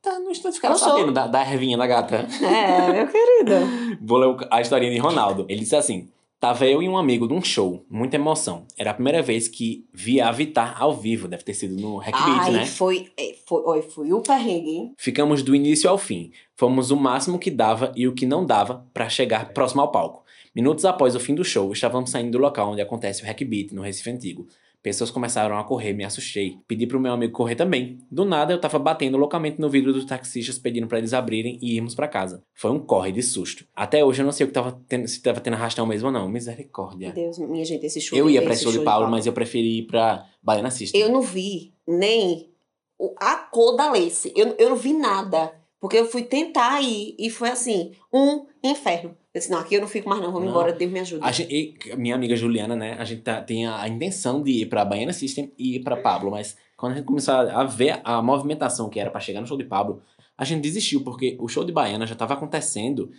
[0.00, 0.90] Tá no instante ficaram Eu sou.
[0.90, 2.26] sabendo da, da ervinha da gata.
[2.42, 3.54] É, meu querido.
[4.00, 5.44] Vou ler a historinha de Ronaldo.
[5.48, 8.66] Ele disse assim: Tava eu e um amigo num show, muita emoção.
[8.76, 12.50] Era a primeira vez que via a Vitar ao vivo, deve ter sido no Ai,
[12.52, 12.66] né?
[12.66, 14.94] foi, é, foi, oi, foi o perrengue, hein?
[14.98, 16.30] Ficamos do início ao fim.
[16.54, 20.25] Fomos o máximo que dava e o que não dava pra chegar próximo ao palco.
[20.56, 23.82] Minutos após o fim do show, estávamos saindo do local onde acontece o Hackbeat, no
[23.82, 24.46] Recife Antigo.
[24.82, 26.56] Pessoas começaram a correr, me assustei.
[26.66, 27.98] Pedi pro meu amigo correr também.
[28.10, 31.74] Do nada, eu tava batendo loucamente no vidro dos taxistas, pedindo pra eles abrirem e
[31.76, 32.42] irmos pra casa.
[32.54, 33.66] Foi um corre de susto.
[33.76, 36.12] Até hoje eu não sei o que tava tendo, se tava tendo arrastão mesmo ou
[36.12, 36.26] não.
[36.26, 37.12] Misericórdia.
[37.12, 38.16] Meu Deus, minha gente, esse show.
[38.16, 40.98] Eu ia pra esse esse show de Paulo, mas eu preferi ir pra Baiana System.
[41.02, 42.48] Eu não vi nem
[42.98, 44.32] o- a cor da lace.
[44.34, 45.52] Eu, eu não vi nada.
[45.80, 49.10] Porque eu fui tentar ir e foi assim, um inferno.
[49.34, 51.22] Eu disse, não, aqui eu não fico mais não, vamos embora, Deus me ajude.
[51.24, 52.96] A gente, e minha amiga Juliana, né?
[52.98, 55.96] A gente tá- tem a, a intenção de ir pra Baiana System e ir pra
[55.98, 59.46] Pablo, mas quando a gente começou a, ver a movimentação que era pra chegar no
[59.46, 60.02] show de Pablo,
[60.36, 63.10] a gente desistiu, porque o show de Baiana já tava acontecendo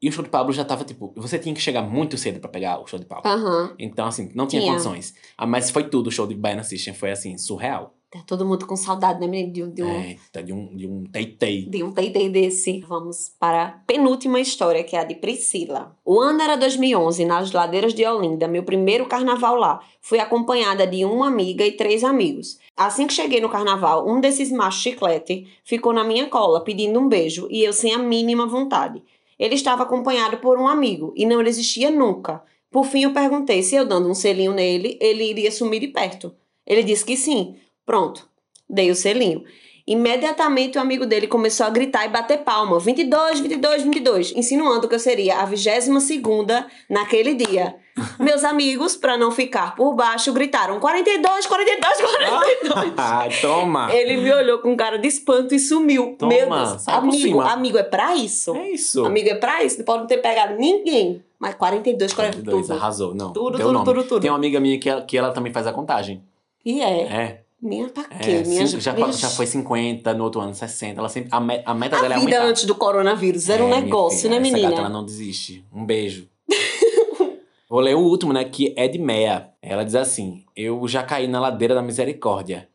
[0.00, 2.50] e o show de Pablo já tava, tipo, você tinha que chegar muito cedo pra
[2.50, 3.30] pegar o show de Pablo.
[3.30, 3.74] Aham.
[3.78, 4.72] Então, assim, não tinha, Tinha.
[4.72, 5.14] condições.
[5.38, 7.94] Ah, mas foi tudo, o show de Baiana System foi, assim, surreal.
[8.14, 9.52] Tá todo mundo com saudade, né, menino?
[9.52, 11.66] De, um- de um, Eita, de um, de um tei-tei.
[11.66, 12.78] de um teitei desse.
[12.86, 15.96] Vamos para a penúltima história, que é a de Priscila.
[16.04, 19.80] O ano era 2011, nas ladeiras de Olinda, meu primeiro carnaval lá.
[20.00, 22.56] Fui acompanhada de uma amiga e três amigos.
[22.76, 27.08] Assim que cheguei no carnaval, um desses machos chiclete ficou na minha cola pedindo um
[27.08, 29.02] beijo e eu sem a mínima vontade.
[29.36, 32.40] Ele estava acompanhado por um amigo e não existia nunca.
[32.70, 36.32] Por fim, eu perguntei se eu dando um selinho nele, ele iria sumir de perto.
[36.64, 37.56] Ele disse que sim.
[37.86, 38.28] Pronto,
[38.68, 39.44] dei o selinho.
[39.86, 42.78] Imediatamente o amigo dele começou a gritar e bater palma.
[42.80, 44.32] 22, 22, 22.
[44.34, 47.76] Insinuando que eu seria a 22 segunda naquele dia.
[48.18, 52.92] Meus amigos, para não ficar por baixo, gritaram 42, 42, 42.
[52.96, 53.94] Ah, toma!
[53.94, 56.16] Ele me olhou com cara de espanto e sumiu.
[56.18, 56.88] Toma, Meu Deus.
[56.88, 58.56] Amigo, amigo é pra isso.
[58.56, 59.04] É isso.
[59.04, 59.78] Amigo é pra isso.
[59.78, 61.22] Não pode não ter pegado ninguém.
[61.38, 62.76] Mas 42, 42, 42, tudo.
[62.76, 63.14] arrasou.
[63.14, 63.84] Não, Tudo, tudo, nome.
[63.84, 64.22] tudo, tudo.
[64.22, 66.22] Tem uma amiga minha que ela, que ela também faz a contagem.
[66.64, 67.00] E é.
[67.02, 67.43] É.
[67.64, 68.30] Minha pra quê?
[68.30, 71.00] É, minha, cinco- já, minha- já foi 50, no outro ano 60.
[71.00, 72.44] Ela sempre, a, me- a meta A dela é vida aumentar.
[72.50, 74.68] antes do coronavírus era um É, minha negócio, filha, né, menina?
[74.68, 75.64] gata ela não desiste.
[75.72, 76.28] Um beijo.
[77.68, 78.44] Vou ler o último, né?
[78.44, 79.48] Que é de Meia.
[79.62, 82.68] Ela diz assim: Eu já caí na ladeira da misericórdia.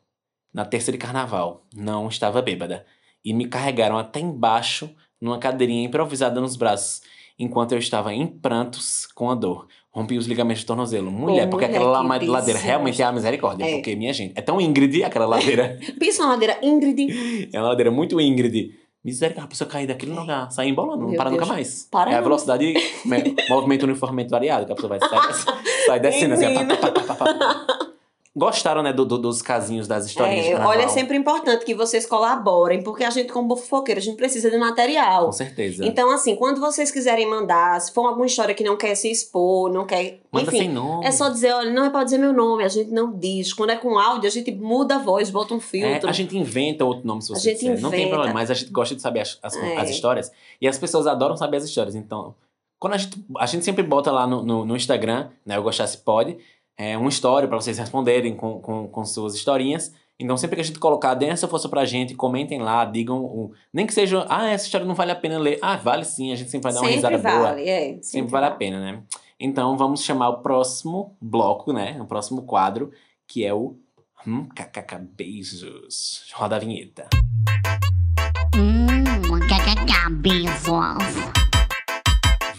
[0.54, 1.64] Na terça de carnaval.
[1.76, 2.86] Não estava bêbada.
[3.24, 4.90] E me carregaram até embaixo
[5.22, 7.02] numa cadeirinha improvisada nos braços.
[7.38, 9.68] Enquanto eu estava em prantos com a dor.
[9.92, 11.10] Rompi os ligamentos do tornozelo.
[11.12, 13.66] Mulher, Ô, porque mulher, aquela que la- ladeira realmente é a misericórdia.
[13.66, 13.74] É.
[13.76, 15.80] Porque, minha gente, é tão Ingrid aquela ladeira.
[16.00, 17.50] Pensa na ladeira Ingrid.
[17.52, 18.70] É uma ladeira muito Ingrid.
[19.04, 21.42] Misericórdia, a pessoa cair daquele lugar, sair embolando, não Meu para Deus.
[21.42, 21.88] nunca mais.
[21.90, 22.24] Para é a não.
[22.26, 22.74] velocidade,
[23.06, 26.54] me- movimento uniformemente variado, que a pessoa vai sair, sai descendo assim.
[26.54, 27.79] Pá, pá, pá.
[28.40, 31.76] Gostaram, né, do- do- dos casinhos, das historinhas de É, olha, é sempre importante que
[31.76, 35.26] vocês colaborem, porque a gente, como fofoqueira, a gente precisa de material.
[35.26, 35.86] Com certeza.
[35.86, 39.70] Então, assim, quando vocês quiserem mandar, se for alguma história que não quer se expor,
[39.72, 40.20] não quer.
[40.32, 41.06] Manda enfim, sem nome.
[41.06, 43.52] é só dizer, olha, não é pra dizer meu nome, a gente não diz.
[43.54, 46.10] Quando é com áudio, a gente muda a voz, bota um É, filtro.
[46.10, 47.82] a gente inventa outro nome se A você gente quiser.
[47.82, 48.16] Não tem inventa.
[48.16, 49.78] problema, mas a gente gosta de saber as, as, É.
[49.78, 50.32] as histórias.
[50.62, 51.94] E as pessoas adoram saber as histórias.
[51.96, 52.34] Então,
[52.80, 55.58] quando a gente, a gente sempre bota lá no, no, no Instagram, né?
[55.58, 56.38] Eu Gostasse Pode,
[56.80, 59.94] é, uma história pra vocês responderem com, com, com suas historinhas.
[60.18, 63.22] Então, sempre que a gente colocar, deem essa força pra gente, comentem lá, digam.
[63.22, 65.60] O, nem que seja, ah, essa história não vale a pena ler.
[65.62, 67.50] Ah, vale sim, a gente sempre vai dar uma sempre risada boa.
[67.50, 67.80] vale, é.
[67.88, 69.04] Sempre, Sempre vale a pena, né?
[69.38, 71.98] Então, vamos chamar o próximo bloco, né?
[72.02, 72.92] O próximo quadro,
[73.28, 73.76] que é o
[74.26, 76.26] Hum, kkk, beijos.
[76.34, 77.08] Roda a vinheta.
[78.56, 81.39] Hum, kkk, beijos.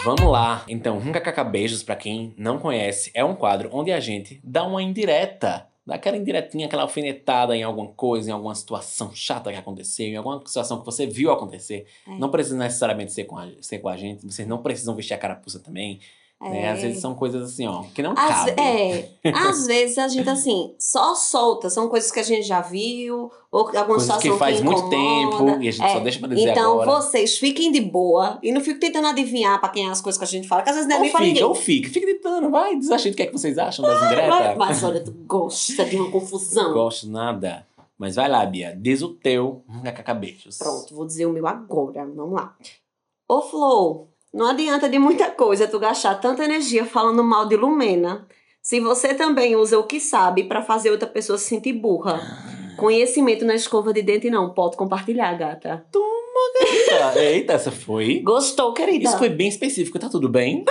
[0.04, 0.64] Vamos lá.
[0.66, 4.64] Então, Hum, kkk, beijos, pra quem não conhece, é um quadro onde a gente dá
[4.64, 5.66] uma indireta.
[5.86, 10.16] Dá aquela indiretinha, aquela alfinetada em alguma coisa, em alguma situação chata que aconteceu, em
[10.16, 11.86] alguma situação que você viu acontecer.
[12.06, 12.18] É.
[12.18, 15.18] Não precisa necessariamente ser com, a, ser com a gente, vocês não precisam vestir a
[15.18, 16.00] carapuça também.
[16.40, 16.62] Né?
[16.62, 16.70] É.
[16.70, 18.54] Às vezes são coisas assim, ó, que não Às, cabem.
[18.64, 21.68] é, às vezes a gente, assim, só solta.
[21.68, 25.52] São coisas que a gente já viu, ou alguma Coisas situação que faz muito incomoda.
[25.52, 27.02] tempo e a gente É, só deixa pra dizer Então, agora.
[27.02, 30.24] vocês fiquem de boa e não fiquem tentando adivinhar pra quem é as coisas que
[30.24, 31.44] a gente fala, que às vezes não é Ou nem pra fica, ninguém.
[31.44, 31.90] ou fica.
[31.90, 34.56] Fica gritando, vai, gente o que é que vocês acham das indiretas.
[34.56, 36.68] Mas, olha, tu gosta de uma confusão.
[36.68, 37.66] Não gosto nada.
[37.98, 38.74] Mas vai lá, Bia.
[38.80, 40.56] Diz o teu kkk, beijos.
[40.56, 42.06] Pronto, vou dizer o meu agora.
[42.06, 42.56] Vamos lá.
[43.28, 48.26] Ô, Flo, não adianta de muita coisa tu gastar tanta energia falando mal de Lumena.
[48.62, 52.20] Se você também usa o que sabe pra fazer outra pessoa se sentir burra.
[52.76, 54.54] Conhecimento na escova de dente não.
[54.54, 55.84] Pode compartilhar, gata.
[56.60, 58.20] Eita, eita, essa foi.
[58.20, 59.04] Gostou, querida?
[59.04, 60.64] Isso foi bem específico, tá tudo bem?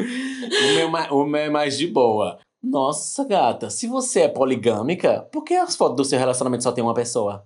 [0.00, 2.38] o, meu, o meu é mais de boa.
[2.62, 6.82] Nossa, gata, se você é poligâmica, por que as fotos do seu relacionamento só tem
[6.82, 7.44] uma pessoa?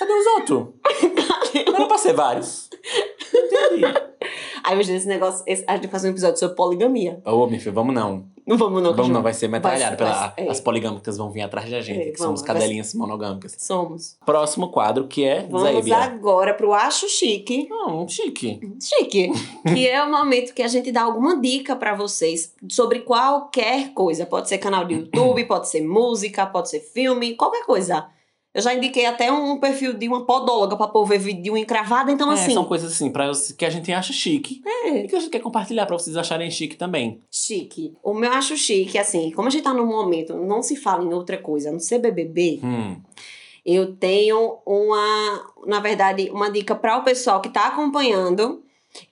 [0.00, 0.68] Cadê os outros?
[1.66, 2.68] Não era pra ser vários?
[3.32, 3.84] Entendi.
[4.64, 7.20] Aí hoje esse negócio, esse- a gente fazer um episódio sobre poligamia.
[7.24, 8.28] Ô, filho, vamos não.
[8.46, 9.96] Não vamos não, Vamos não, vai ser metralhado.
[10.02, 10.50] Vai- pela, vai- é.
[10.50, 13.54] As poligâmicas vão vir atrás da gente, É, que somos vamos, vai cadelinhas monogâmicas.
[13.58, 14.16] Somos.
[14.26, 15.96] Próximo quadro, que é Vamos Zaibia.
[15.98, 17.68] agora pro Acho Chique.
[17.68, 18.58] Não, chique.
[18.82, 19.30] Chique.
[19.72, 24.26] que é o momento que a gente dá alguma dica pra vocês sobre qualquer coisa.
[24.26, 28.06] Pode ser canal de YouTube, pode ser música, pode ser filme, qualquer coisa.
[28.52, 31.62] Eu já indiquei até um perfil de uma podóloga pra pôr ver vídeo de unha
[31.62, 32.52] encravada, então É, assim.
[32.52, 34.60] São coisas assim, pra, que a gente acha chique.
[34.66, 35.04] É.
[35.04, 37.20] E que a gente quer compartilhar pra vocês acharem chique também.
[37.30, 37.94] Chique.
[38.02, 41.14] O meu acho chique, assim, como a gente tá num momento, não se fala em
[41.14, 42.96] outra coisa, não ser BBB, Hum.
[43.64, 48.62] eu tenho uma, na verdade, uma dica para o pessoal que tá acompanhando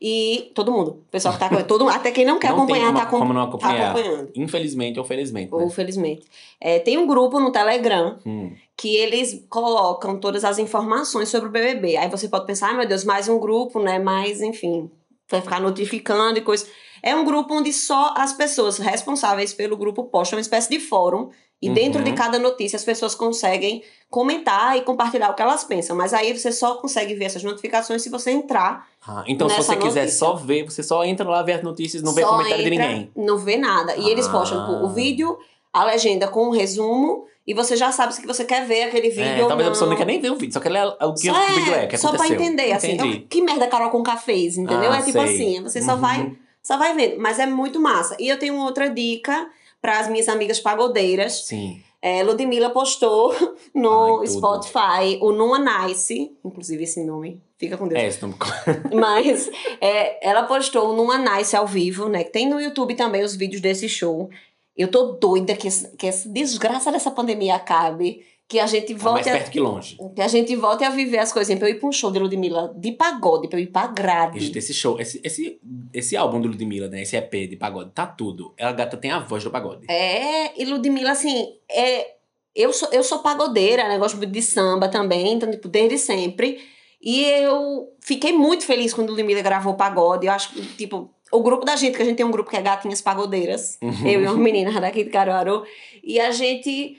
[0.00, 2.86] e todo mundo, o pessoal que tá acompanhando, todo, até quem não quer não acompanhar
[2.86, 3.90] como, tá, como não tá acompanhar.
[3.92, 4.30] acompanhando.
[4.34, 5.54] Infelizmente ou felizmente.
[5.54, 5.70] Ou Né?
[5.70, 6.26] felizmente.
[6.60, 8.52] É, tem um grupo no Telegram Hum.
[8.76, 11.96] que eles colocam todas as informações sobre o BBB.
[11.96, 13.98] Aí você pode pensar, ai meu Deus, mais um grupo, né?
[13.98, 14.90] Mais, enfim,
[15.30, 16.66] vai ficar notificando e coisa.
[17.00, 21.30] É um grupo onde só as pessoas responsáveis pelo grupo postam uma espécie de fórum.
[21.60, 21.74] E Uhum.
[21.74, 25.96] dentro de cada notícia as pessoas conseguem comentar e compartilhar o que elas pensam.
[25.96, 28.86] Mas aí você só consegue ver essas notificações se você entrar.
[29.06, 30.18] Ah, então, se você quiser notícia.
[30.18, 32.86] só ver, você só entra lá ver as notícias, não vê só comentário de entra,
[32.88, 33.10] ninguém.
[33.16, 33.96] Não vê nada.
[33.96, 34.30] E eles Ah.
[34.32, 35.36] postam pô, o vídeo,
[35.72, 37.26] a legenda com um resumo.
[37.46, 39.68] E você já sabe se que você quer ver aquele vídeo É, ou talvez não.
[39.68, 41.46] a pessoa não quer nem ver o vídeo, só quer ler o que Só o
[41.54, 42.44] vídeo é, o que só pra aconteceu.
[42.44, 42.92] entender, assim.
[42.92, 43.16] Entendi.
[43.16, 44.92] então, que merda a Carol com fez, entendeu?
[44.92, 45.22] Ah, é tipo sei.
[45.24, 46.00] assim, você só Uhum.
[46.00, 47.18] vai, só vai vendo.
[47.18, 48.14] Mas é muito massa.
[48.20, 49.48] E eu tenho outra dica
[49.80, 51.46] para as minhas amigas pagodeiras.
[51.46, 51.82] Sim.
[52.00, 53.34] É, Ludmilla postou
[53.74, 54.26] no Ai.
[54.28, 58.00] Spotify o Numa Nice, inclusive esse nome, fica com Deus.
[58.00, 58.32] É, esse não...
[58.94, 62.22] Mas é, ela postou numa Nice ao vivo, né?
[62.24, 64.30] Que tem no YouTube também os vídeos desse show.
[64.76, 68.24] Eu tô doida que, esse- que essa desgraça dessa pandemia acabe.
[68.48, 69.98] Que a gente Tá mais volte a, perto que longe.
[70.16, 71.58] que a gente volte a viver as coisinhas.
[71.58, 74.40] Pra eu ir pra um show de Ludmilla de pagode, pra eu ir pra grade.
[74.40, 75.60] Gente, esse show, esse, esse,
[75.92, 77.02] esse álbum do Ludmilla, né?
[77.02, 78.54] Esse EP de pagode, tá tudo.
[78.56, 79.86] Ela gata tem a voz do pagode.
[79.90, 82.14] É, e Ludmilla, assim, é,
[82.56, 83.98] eu, sou, eu sou pagodeira, né?
[83.98, 86.58] Gosto de samba também, então, tipo, desde sempre.
[87.02, 90.26] E eu fiquei muito feliz quando Ludmilla gravou pagode.
[90.26, 92.56] Eu acho que, tipo, o grupo da gente, que a gente tem um grupo que
[92.56, 95.64] é Gatinhas Pagodeiras, eu e umas meninas daqui de Caruaru,
[96.02, 96.96] e a gente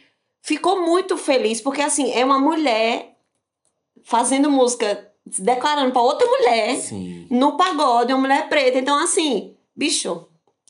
[0.49, 3.15] ficou muito feliz, porque, assim, é uma mulher
[4.03, 5.07] fazendo música,
[5.37, 7.27] declarando pra outra mulher Sim.
[7.29, 8.79] no pagode, uma mulher preta.
[8.79, 10.25] Então, assim, bicho,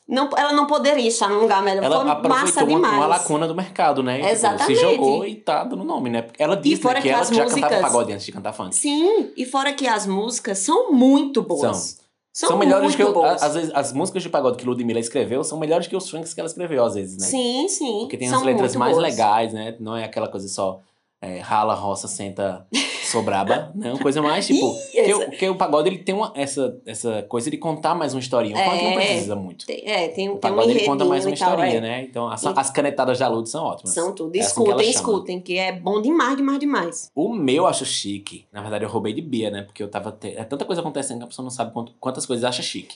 [0.05, 1.83] não, ela não poderia estar num lugar melhor.
[1.85, 2.93] Ela Foi massa uma, demais.
[2.97, 4.17] uma lacuna do mercado, né?
[4.17, 4.75] Tipo, Exatamente.
[4.75, 6.27] se jogou e tá dando nome, né?
[6.37, 8.75] Ela disse né, que, que ela as já cantava músicas- pagode antes de cantar funk.
[8.75, 11.77] Sim, e fora que as músicas são muito boas.
[11.77, 12.08] São.
[12.31, 15.57] São, São melhores que eu, às vezes as músicas de pagode que Ludmilla escreveu são
[15.57, 17.25] melhores que os funks que ela escreveu às vezes, né?
[17.25, 17.99] Sim, sim.
[18.01, 19.09] Porque tem são as letras mais boas.
[19.09, 19.75] legais, né?
[19.79, 20.79] Não é aquela coisa só
[21.21, 22.65] é, rala, roça, senta,
[23.03, 23.71] sou braba.
[23.75, 24.65] Não, coisa mais tipo.
[24.93, 28.19] Ih, Porque, essa- o- pagode ele tem uma, essa, essa coisa de contar mais uma
[28.19, 28.55] historinha.
[28.55, 28.95] O funk não É.
[28.95, 29.65] precisa muito.
[29.65, 31.81] Tem, é, tem, O tem um pagode ele conta mais uma tal, historinha, é.
[31.81, 32.03] né?
[32.03, 33.93] Então as, as canetadas da Lud são ótimas.
[33.93, 34.35] São tudo.
[34.35, 37.11] É assim que Escutem, escutem, que é bom demais, demais, demais.
[37.13, 38.45] O meu eu acho chique.
[38.51, 39.63] Na verdade, eu roubei de Bia, né?
[39.63, 40.11] Porque eu tava.
[40.13, 40.29] Te...
[40.37, 42.95] É tanta coisa acontecendo que a pessoa não sabe quanto- quantas coisas acha chique.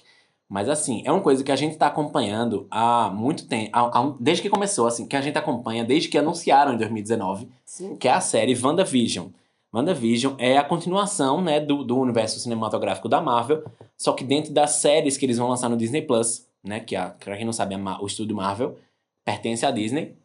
[0.49, 3.69] Mas assim, é uma coisa que a gente tá acompanhando há muito tempo.
[3.73, 7.49] há- há desde que começou, assim, que a gente acompanha desde que anunciaram em 2019,
[7.65, 7.95] Sim.
[7.95, 9.27] que é a série WandaVision.
[9.73, 13.63] WandaVision é a continuação, né, do, do universo cinematográfico da Marvel,
[13.97, 16.79] só que dentro das séries que eles vão lançar no Disney Plus, né?
[16.79, 18.77] Que, a, pra quem não sabe, a Ma- o estúdio Marvel
[19.25, 20.15] pertence à Disney.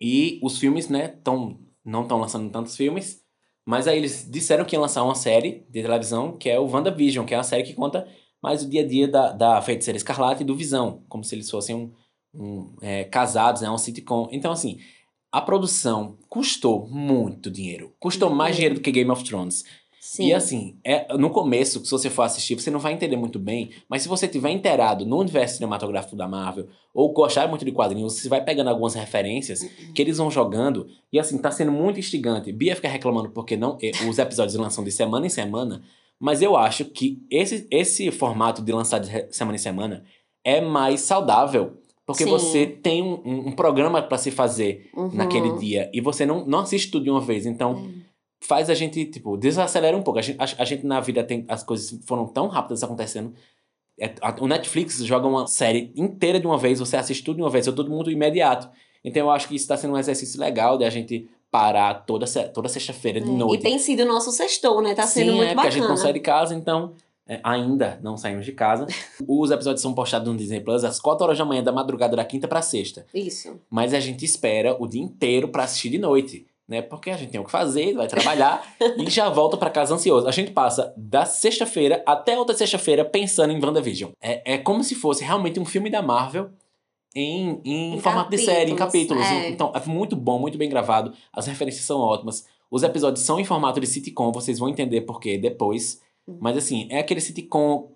[0.00, 3.22] E os filmes, né, tão, não estão lançando tantos filmes.
[3.64, 7.26] Mas aí eles disseram que iam lançar uma série de televisão, que é o WandaVision,
[7.26, 8.08] que é uma série que conta
[8.42, 11.02] mais o dia a dia da, da Feiticeira Escarlate e do Visão.
[11.08, 11.92] Como se eles fossem um,
[12.34, 14.28] um, é, casados, né, um sitcom.
[14.30, 14.78] Então, assim,
[15.32, 17.92] a produção custou muito dinheiro.
[17.98, 18.56] Custou mais Uhum.
[18.56, 19.64] dinheiro do que Game of Thrones.
[20.00, 20.28] Sim.
[20.28, 23.72] E assim, é, no começo, se você for assistir, você não vai entender muito bem,
[23.90, 28.14] mas se você tiver inteirado no universo cinematográfico da Marvel, ou gostar muito de quadrinhos,
[28.14, 29.92] você vai pegando algumas referências Uhum.
[29.92, 32.50] que eles vão jogando, e assim, tá sendo muito instigante.
[32.52, 33.76] Bia fica reclamando porque não
[34.08, 35.82] os episódios lançam de semana em semana,
[36.20, 40.04] mas eu acho que esse, esse formato de lançar de semana em semana
[40.44, 41.78] é mais saudável.
[42.06, 42.30] Porque Sim.
[42.30, 45.10] você tem um, um- programa para se fazer Uhum.
[45.12, 47.44] naquele dia, e você não, não assiste tudo de uma vez.
[47.44, 47.86] Então,
[48.40, 50.18] faz a gente, tipo, desacelera um pouco.
[50.18, 51.44] A gente, a, a gente na vida tem.
[51.48, 53.34] As coisas foram tão rápidas acontecendo.
[54.00, 57.42] É, a- o Netflix joga uma série inteira de uma vez, você assiste tudo de
[57.42, 58.70] uma vez, é tudo muito imediato.
[59.04, 62.26] Então eu acho que isso está sendo um exercício legal de a gente parar toda,
[62.52, 63.62] toda sexta-feira de É, E noite.
[63.62, 64.94] tem sido o nosso sextou, né?
[64.94, 65.68] Tá sendo Sim, muito é, porque bacana.
[65.68, 66.92] a gente não sai de casa, então.
[67.30, 68.86] é, ainda não saímos de casa.
[69.28, 72.24] Os episódios são postados no Disney Plus às 4 horas da manhã da madrugada da
[72.24, 73.04] quinta pra sexta.
[73.14, 73.60] Isso.
[73.68, 76.46] Mas a gente espera o dia inteiro pra assistir de noite.
[76.66, 76.82] né?
[76.82, 78.62] Porque a gente tem o que fazer, vai trabalhar
[78.98, 80.26] e já volta pra casa ansioso.
[80.28, 84.10] A gente passa da sexta-feira até outra sexta-feira pensando em WandaVision.
[84.20, 86.50] É, é como se fosse realmente um filme da Marvel
[87.18, 89.48] em, em, Em formato de série, em capítulos, é.
[89.50, 91.12] Então, é muito bom, muito bem gravado.
[91.32, 92.46] As referências são ótimas.
[92.70, 96.00] Os episódios são em formato de sitcom, vocês vão entender por quê depois.
[96.26, 96.36] Uhum.
[96.40, 97.90] Mas assim, é aquele sitcom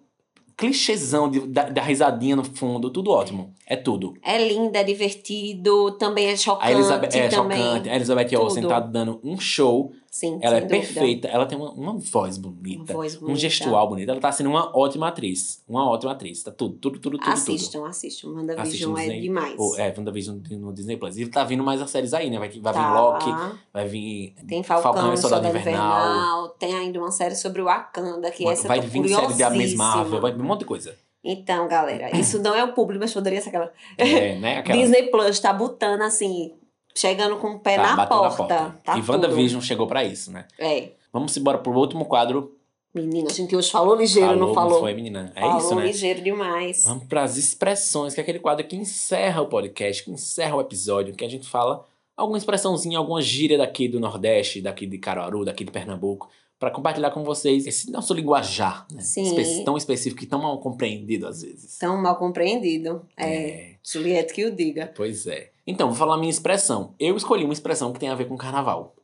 [0.56, 3.52] clichêzão de- da, da risadinha no fundo, tudo ótimo.
[3.66, 4.14] É tudo.
[4.22, 6.66] É lindo, é divertido, também é chocante.
[6.66, 7.58] A Elizabeth é também.
[7.58, 7.88] chocante.
[7.88, 9.92] A Elizabeth Olsen tá dando um show.
[10.14, 10.78] Sim, Ela é dúvida.
[10.78, 11.26] perfeita.
[11.26, 12.92] Ela tem uma, uma voz bonita.
[12.92, 13.38] Uma voz Um bonita.
[13.40, 14.10] gestual bonito.
[14.10, 15.64] Ela tá sendo uma ótima atriz.
[15.66, 16.42] Uma ótima atriz.
[16.42, 17.30] Tá tudo, tudo, tudo, tudo.
[17.32, 18.28] Assistam, assistam.
[18.28, 18.40] tudo.
[18.40, 19.20] WandaVision é Disney.
[19.22, 19.54] demais.
[19.56, 21.16] Pô, é, WandaVision no Disney Plus.
[21.16, 22.38] E tá vindo mais as séries aí, né?
[22.38, 23.00] Vai, vai vir Tá.
[23.00, 23.30] Loki,
[23.72, 26.00] vai vir Tem Falcão, Falcão e Soldado Soldado Invernal.
[26.00, 26.48] Invernal.
[26.58, 29.74] Tem ainda uma série sobre o Wakanda, que essa vai vir série da Miss.
[29.74, 30.94] Marvel, vai vir um monte de coisa.
[31.24, 33.72] Então, galera, isso não é o público, mas poderia ser aquela...
[33.96, 34.58] É, né?
[34.58, 36.52] Aquela, Disney Plus tá botando assim,
[36.94, 38.76] chegando com o pé tá, na bateu porta.
[38.84, 39.12] Tá e tudo.
[39.12, 40.46] WandaVision chegou pra isso, né?
[40.58, 40.90] É.
[41.12, 42.56] Vamos embora pro último quadro.
[42.94, 44.80] Menina, a gente hoje falou ligeiro, não falou?
[44.80, 45.32] foi, menina?
[45.34, 45.86] É falou isso, né?
[45.86, 46.84] ligeiro demais.
[46.84, 50.60] Vamos para as expressões, que é aquele quadro que encerra o podcast, que encerra o
[50.60, 55.42] episódio, que a gente fala alguma expressãozinha, alguma gíria daqui do Nordeste, daqui de Caruaru,
[55.42, 56.28] daqui de Pernambuco,
[56.58, 59.00] para compartilhar com vocês esse nosso linguajar, né?
[59.00, 59.22] Sim.
[59.22, 61.78] Espe- tão específico e tão mal compreendido às vezes.
[61.78, 63.00] Tão mal compreendido.
[63.16, 63.34] É.
[63.34, 64.92] É, Juliette que o diga.
[64.94, 65.51] pois é.
[65.66, 66.94] Então, vou falar a minha expressão.
[66.98, 68.94] Eu escolhi uma expressão que tem a ver com carnaval,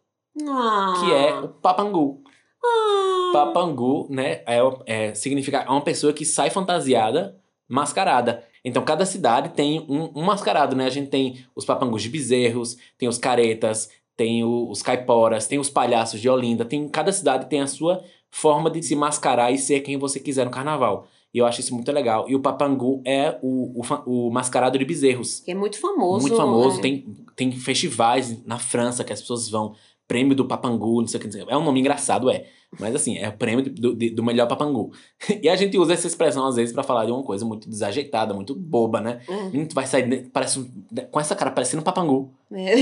[0.49, 0.95] Ah.
[1.01, 2.23] que é o papangu.
[2.65, 3.31] Ah.
[3.33, 7.37] Papangu, né, é, é, significa é uma pessoa que sai fantasiada,
[7.69, 8.45] mascarada.
[8.65, 10.87] Então, cada cidade tem um, um mascarado, né?
[10.87, 15.59] A gente tem os papangus de bezerros, tem os caretas, tem o- os caiporas, tem
[15.61, 16.65] os palhaços de Olinda.
[16.65, 20.45] Tem, cada cidade tem a sua forma de se mascarar e ser quem você quiser
[20.45, 21.07] no carnaval.
[21.33, 22.29] E eu acho isso muito legal.
[22.29, 25.41] E o papangu é o, o, o mascarado de bezerros.
[25.41, 26.23] Que é muito famoso.
[26.23, 26.77] muito famoso.
[26.77, 26.83] né?
[26.83, 29.75] Tem, tem festivais na França que as pessoas vão.
[30.07, 31.27] Prêmio do Papangu, não sei o que.
[31.27, 31.53] não sei o que.
[31.53, 32.47] É um nome engraçado, é.
[32.79, 34.93] Mas assim, é o prêmio do, do, melhor Papangu.
[35.43, 38.35] E a gente usa essa expressão às vezes pra falar de uma coisa muito desajeitada,
[38.35, 39.21] muito boba, né?
[39.29, 39.45] É.
[39.45, 40.71] Menino, tu vai sair parece um-
[41.11, 42.31] com essa cara parecendo um Papangu.
[42.53, 42.75] É.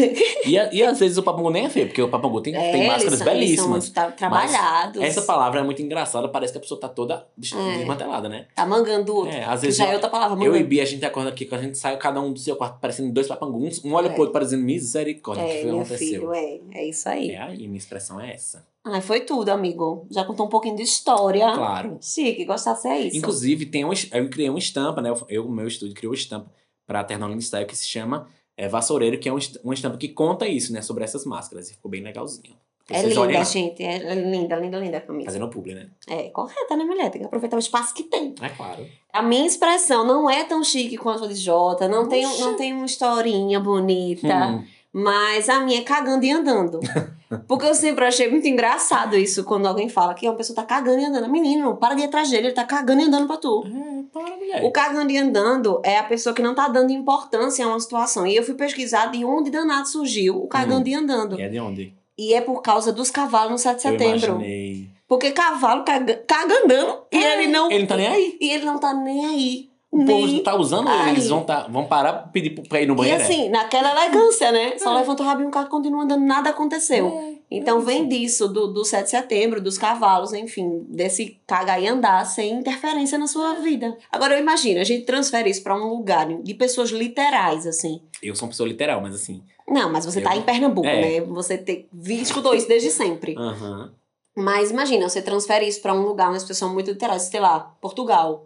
[0.49, 2.87] E, e às vezes o Papangu nem é feio, porque o Papangu tem, É, tem
[2.89, 3.89] máscaras são- belíssimas.
[3.91, 5.01] tra- trabalhados.
[5.03, 7.77] Essa palavra é muito engraçada, parece que a pessoa tá toda É.
[7.79, 8.47] desmantelada, né?
[8.55, 9.33] Tá mangando o outro.
[9.35, 10.57] É, às vezes já eu- é outra palavra, Eu mangando.
[10.59, 12.79] e Bia, a gente acorda aqui, quando a gente sai, cada um do seu quarto
[12.81, 13.85] parecendo dois papanguns.
[13.85, 14.11] Um olha É.
[14.11, 15.45] pro outro parecendo misericórdia.
[15.45, 16.21] o que É, foi que meu aconteceu?
[16.21, 16.59] filho, é.
[16.75, 17.31] É isso aí.
[17.31, 18.65] É aí, minha expressão é essa.
[18.89, 20.07] Ai, foi tudo, amigo.
[20.11, 21.53] Já contou um pouquinho de história.
[21.53, 21.99] Claro.
[22.01, 23.17] Chique, gostasse é isso.
[23.17, 25.13] Inclusive, tem um, eu criei uma estampa, né?
[25.29, 26.51] Eu, o meu estúdio criou uma estampa
[26.87, 30.47] pra Ternolina Style que se chama é, Vassoureiro, que é um uma estampa que conta
[30.47, 30.83] isso, né?
[30.83, 31.69] Sobre essas máscaras.
[31.69, 32.55] E ficou bem legalzinho.
[32.89, 33.83] é Vocês linda, gente.
[33.83, 35.25] É linda, linda, linda a camisa.
[35.27, 35.89] Fazendo publi, né?
[36.07, 37.11] É, correta, né, mulher?
[37.11, 38.37] Tem que aproveitar o espaço que tem.
[38.41, 38.87] É claro.
[39.13, 42.73] A minha expressão não é tão chique quanto a de Jota, não tem, não tem
[42.73, 46.79] uma historinha bonita, Hum, mas a minha é cagando e andando.
[47.49, 51.01] Porque eu sempre achei muito engraçado isso quando alguém fala que uma pessoa tá cagando
[51.01, 51.29] e andando.
[51.29, 53.65] Menino, para de ir atrás dele, ele tá cagando e andando pra tu.
[53.67, 54.65] É, para, mulher.
[54.65, 58.27] O cagando e andando é a pessoa que não tá dando importância a uma situação.
[58.27, 60.93] E eu fui pesquisar de onde danado surgiu o cagando Hum.
[60.93, 61.39] e andando.
[61.39, 61.95] E é de onde?
[62.17, 64.27] E é por causa dos cavalos no 7 de Eu setembro.
[64.27, 64.89] imaginei.
[65.09, 67.71] Porque cavalo caga, caga andando e ele não.
[67.71, 68.37] Ele não tá nem aí.
[68.41, 69.69] E ele não tá nem aí.
[70.03, 71.11] O povo nem tá usando ele, aí.
[71.11, 73.23] eles vão, tá, vão parar pra pedir pra ir no E banheiro.
[73.23, 74.77] assim, naquela elegância, né?
[74.79, 74.99] Só É.
[75.01, 77.37] levanta o rabinho, o carro continua andando, nada aconteceu.
[77.51, 82.25] Então vem disso, do, do 7 de setembro, dos cavalos, enfim, desse cagar e andar
[82.27, 83.97] sem interferência na sua vida.
[84.11, 88.01] Agora eu imagino, a gente transfere isso pra um lugar de pessoas literais, assim.
[88.23, 89.43] Eu sou uma pessoa literal, mas assim.
[89.69, 91.21] Não, mas você Eu- tá em Pernambuco, É.
[91.21, 91.27] né?
[91.27, 93.37] Você tem, vi- estudou isso desde sempre.
[93.39, 93.93] Aham.
[94.37, 97.41] Mas imagina, você transfere isso pra um lugar onde as pessoas são muito literais, sei
[97.41, 98.45] lá, Portugal.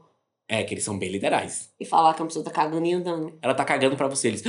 [0.52, 1.70] É, que eles são bem literais.
[1.78, 3.32] E falar que a pessoa tá cagando e andando.
[3.40, 4.26] Ela tá cagando pra você.
[4.26, 4.42] Eles.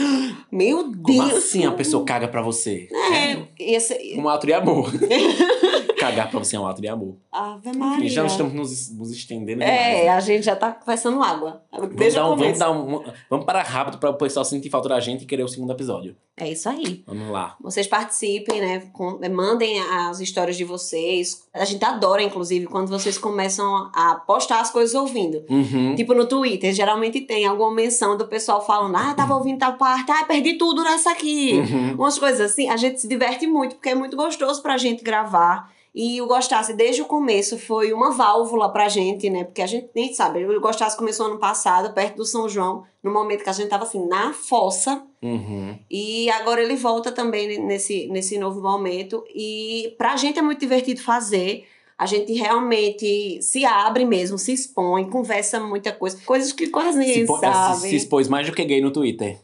[0.51, 1.35] Meu Como Deus!
[1.35, 2.89] assim a pessoa caga pra você?
[2.91, 4.15] É, esse...
[4.17, 4.91] Um ato de amor.
[5.99, 7.17] Cagar pra você é um ato de amor.
[7.31, 8.03] Ave Maria.
[8.03, 10.09] E já estamos nos, nos estendendo É, né?
[10.09, 11.63] a gente já tá conversando água.
[11.71, 14.99] Vamos, dar um, vamos, dar um, vamos parar rápido para o pessoal sentir falta da
[14.99, 16.15] gente e querer o segundo episódio.
[16.37, 17.03] É isso aí.
[17.05, 17.55] Vamos lá.
[17.61, 18.79] Vocês participem, né?
[18.93, 21.43] com- mandem as histórias de vocês.
[21.53, 25.43] A gente adora, inclusive, quando vocês começam a postar as coisas ouvindo.
[25.49, 25.93] Uhum.
[25.95, 30.11] Tipo no Twitter, geralmente tem alguma menção do pessoal falando: ah, tava ouvindo tal parte,
[30.11, 31.53] ah, perdi tudo nessa aqui.
[31.59, 31.95] Uhum.
[31.95, 32.69] Umas coisas assim.
[32.69, 35.71] A gente se diverte muito, porque é muito gostoso pra gente gravar.
[35.93, 39.43] E o Gostasse, desde o começo, foi uma válvula pra gente, né?
[39.43, 40.45] Porque a gente nem sabe.
[40.45, 43.83] O Gostasse começou ano passado, perto do São João, no momento que a gente tava
[43.83, 45.03] assim, na fossa.
[45.21, 45.77] Uhum.
[45.89, 49.23] E agora ele volta também nesse, nesse novo momento.
[49.35, 51.67] E pra gente é muito divertido fazer.
[51.97, 56.17] A gente realmente se abre mesmo, se expõe, conversa muita coisa.
[56.25, 57.79] Coisas que quase Se, ninguém po- sabe.
[57.81, 59.37] se, se expôs mais do que gay no Twitter.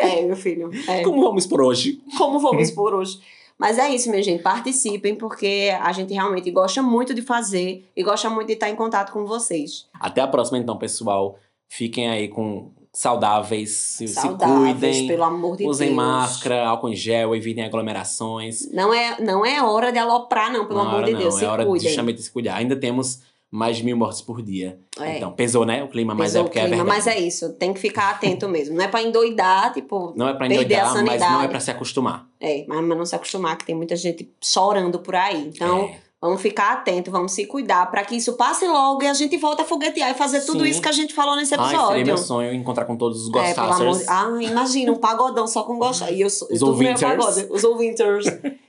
[0.00, 0.70] É, meu filho.
[0.86, 1.02] É.
[1.02, 2.02] Como vamos por hoje?
[2.18, 3.18] Como vamos por hoje?
[3.58, 4.42] Mas é isso, minha gente.
[4.42, 8.76] Participem, porque a gente realmente gosta muito de fazer e gosta muito de estar em
[8.76, 9.86] contato com vocês.
[9.98, 11.38] Até a próxima, então, pessoal.
[11.68, 15.06] Fiquem aí com saudáveis, se, se Saudáveis, cuidem.
[15.08, 15.96] pelo amor de Usem Deus.
[15.96, 18.70] máscara, álcool em gel, evitem aglomerações.
[18.72, 21.20] Não é, não é hora de aloprar, não, pelo Não é amor hora de não,
[21.20, 21.36] Deus.
[21.36, 21.80] é se hora cuidem.
[21.82, 22.54] de justamente se cuidar.
[22.56, 23.20] Ainda temos
[23.50, 24.78] mais de mil mortes por dia.
[24.98, 25.16] É.
[25.16, 25.82] Então, pesou, né?
[25.84, 26.96] O clima, mas Pesou é porque o é clima, verdade.
[27.06, 28.76] Mas é isso, tem que ficar atento mesmo.
[28.76, 30.12] Não é pra endoidar, tipo.
[30.16, 32.26] Não é pra endoidar, mas não é pra se acostumar.
[32.40, 35.50] É, mas mas não se acostumar, que tem muita gente chorando por aí.
[35.54, 36.03] Então, É.
[36.24, 39.62] vamos ficar atento, vamos se cuidar pra que isso passe logo e a gente volta
[39.62, 40.70] a foguetear e fazer tudo Sim.
[40.70, 41.88] isso que a gente falou nesse Ai, episódio.
[41.88, 43.98] seria meu sonho encontrar com todos os É, pelo amor gostasters.
[43.98, 44.48] de...
[44.48, 46.10] Ah, imagina, um pagodão só com gostar.
[46.10, 47.46] E eu sou Os eu ouvinters.
[47.50, 48.00] Os ouvintes.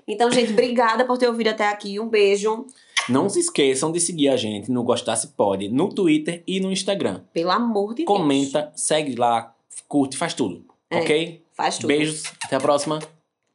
[0.05, 1.99] Então, gente, obrigada por ter ouvido até aqui.
[1.99, 2.65] Um beijo.
[3.07, 6.71] Não se esqueçam de seguir a gente no Gostar Se Pode, no Twitter e no
[6.71, 7.21] Instagram.
[7.31, 8.07] Pelo amor de Deus.
[8.07, 9.53] Comenta, segue lá,
[9.87, 10.65] curte, faz tudo.
[10.89, 10.99] É.
[10.99, 11.45] Ok?
[11.53, 11.87] Faz tudo.
[11.87, 12.99] Beijos, até a próxima.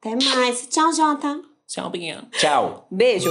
[0.00, 0.66] Até mais.
[0.68, 1.40] Tchau, Jota.
[1.66, 2.26] Tchau, Binha.
[2.32, 2.86] Tchau.
[2.90, 3.30] Beijo.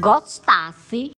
[0.00, 1.08] Gostasse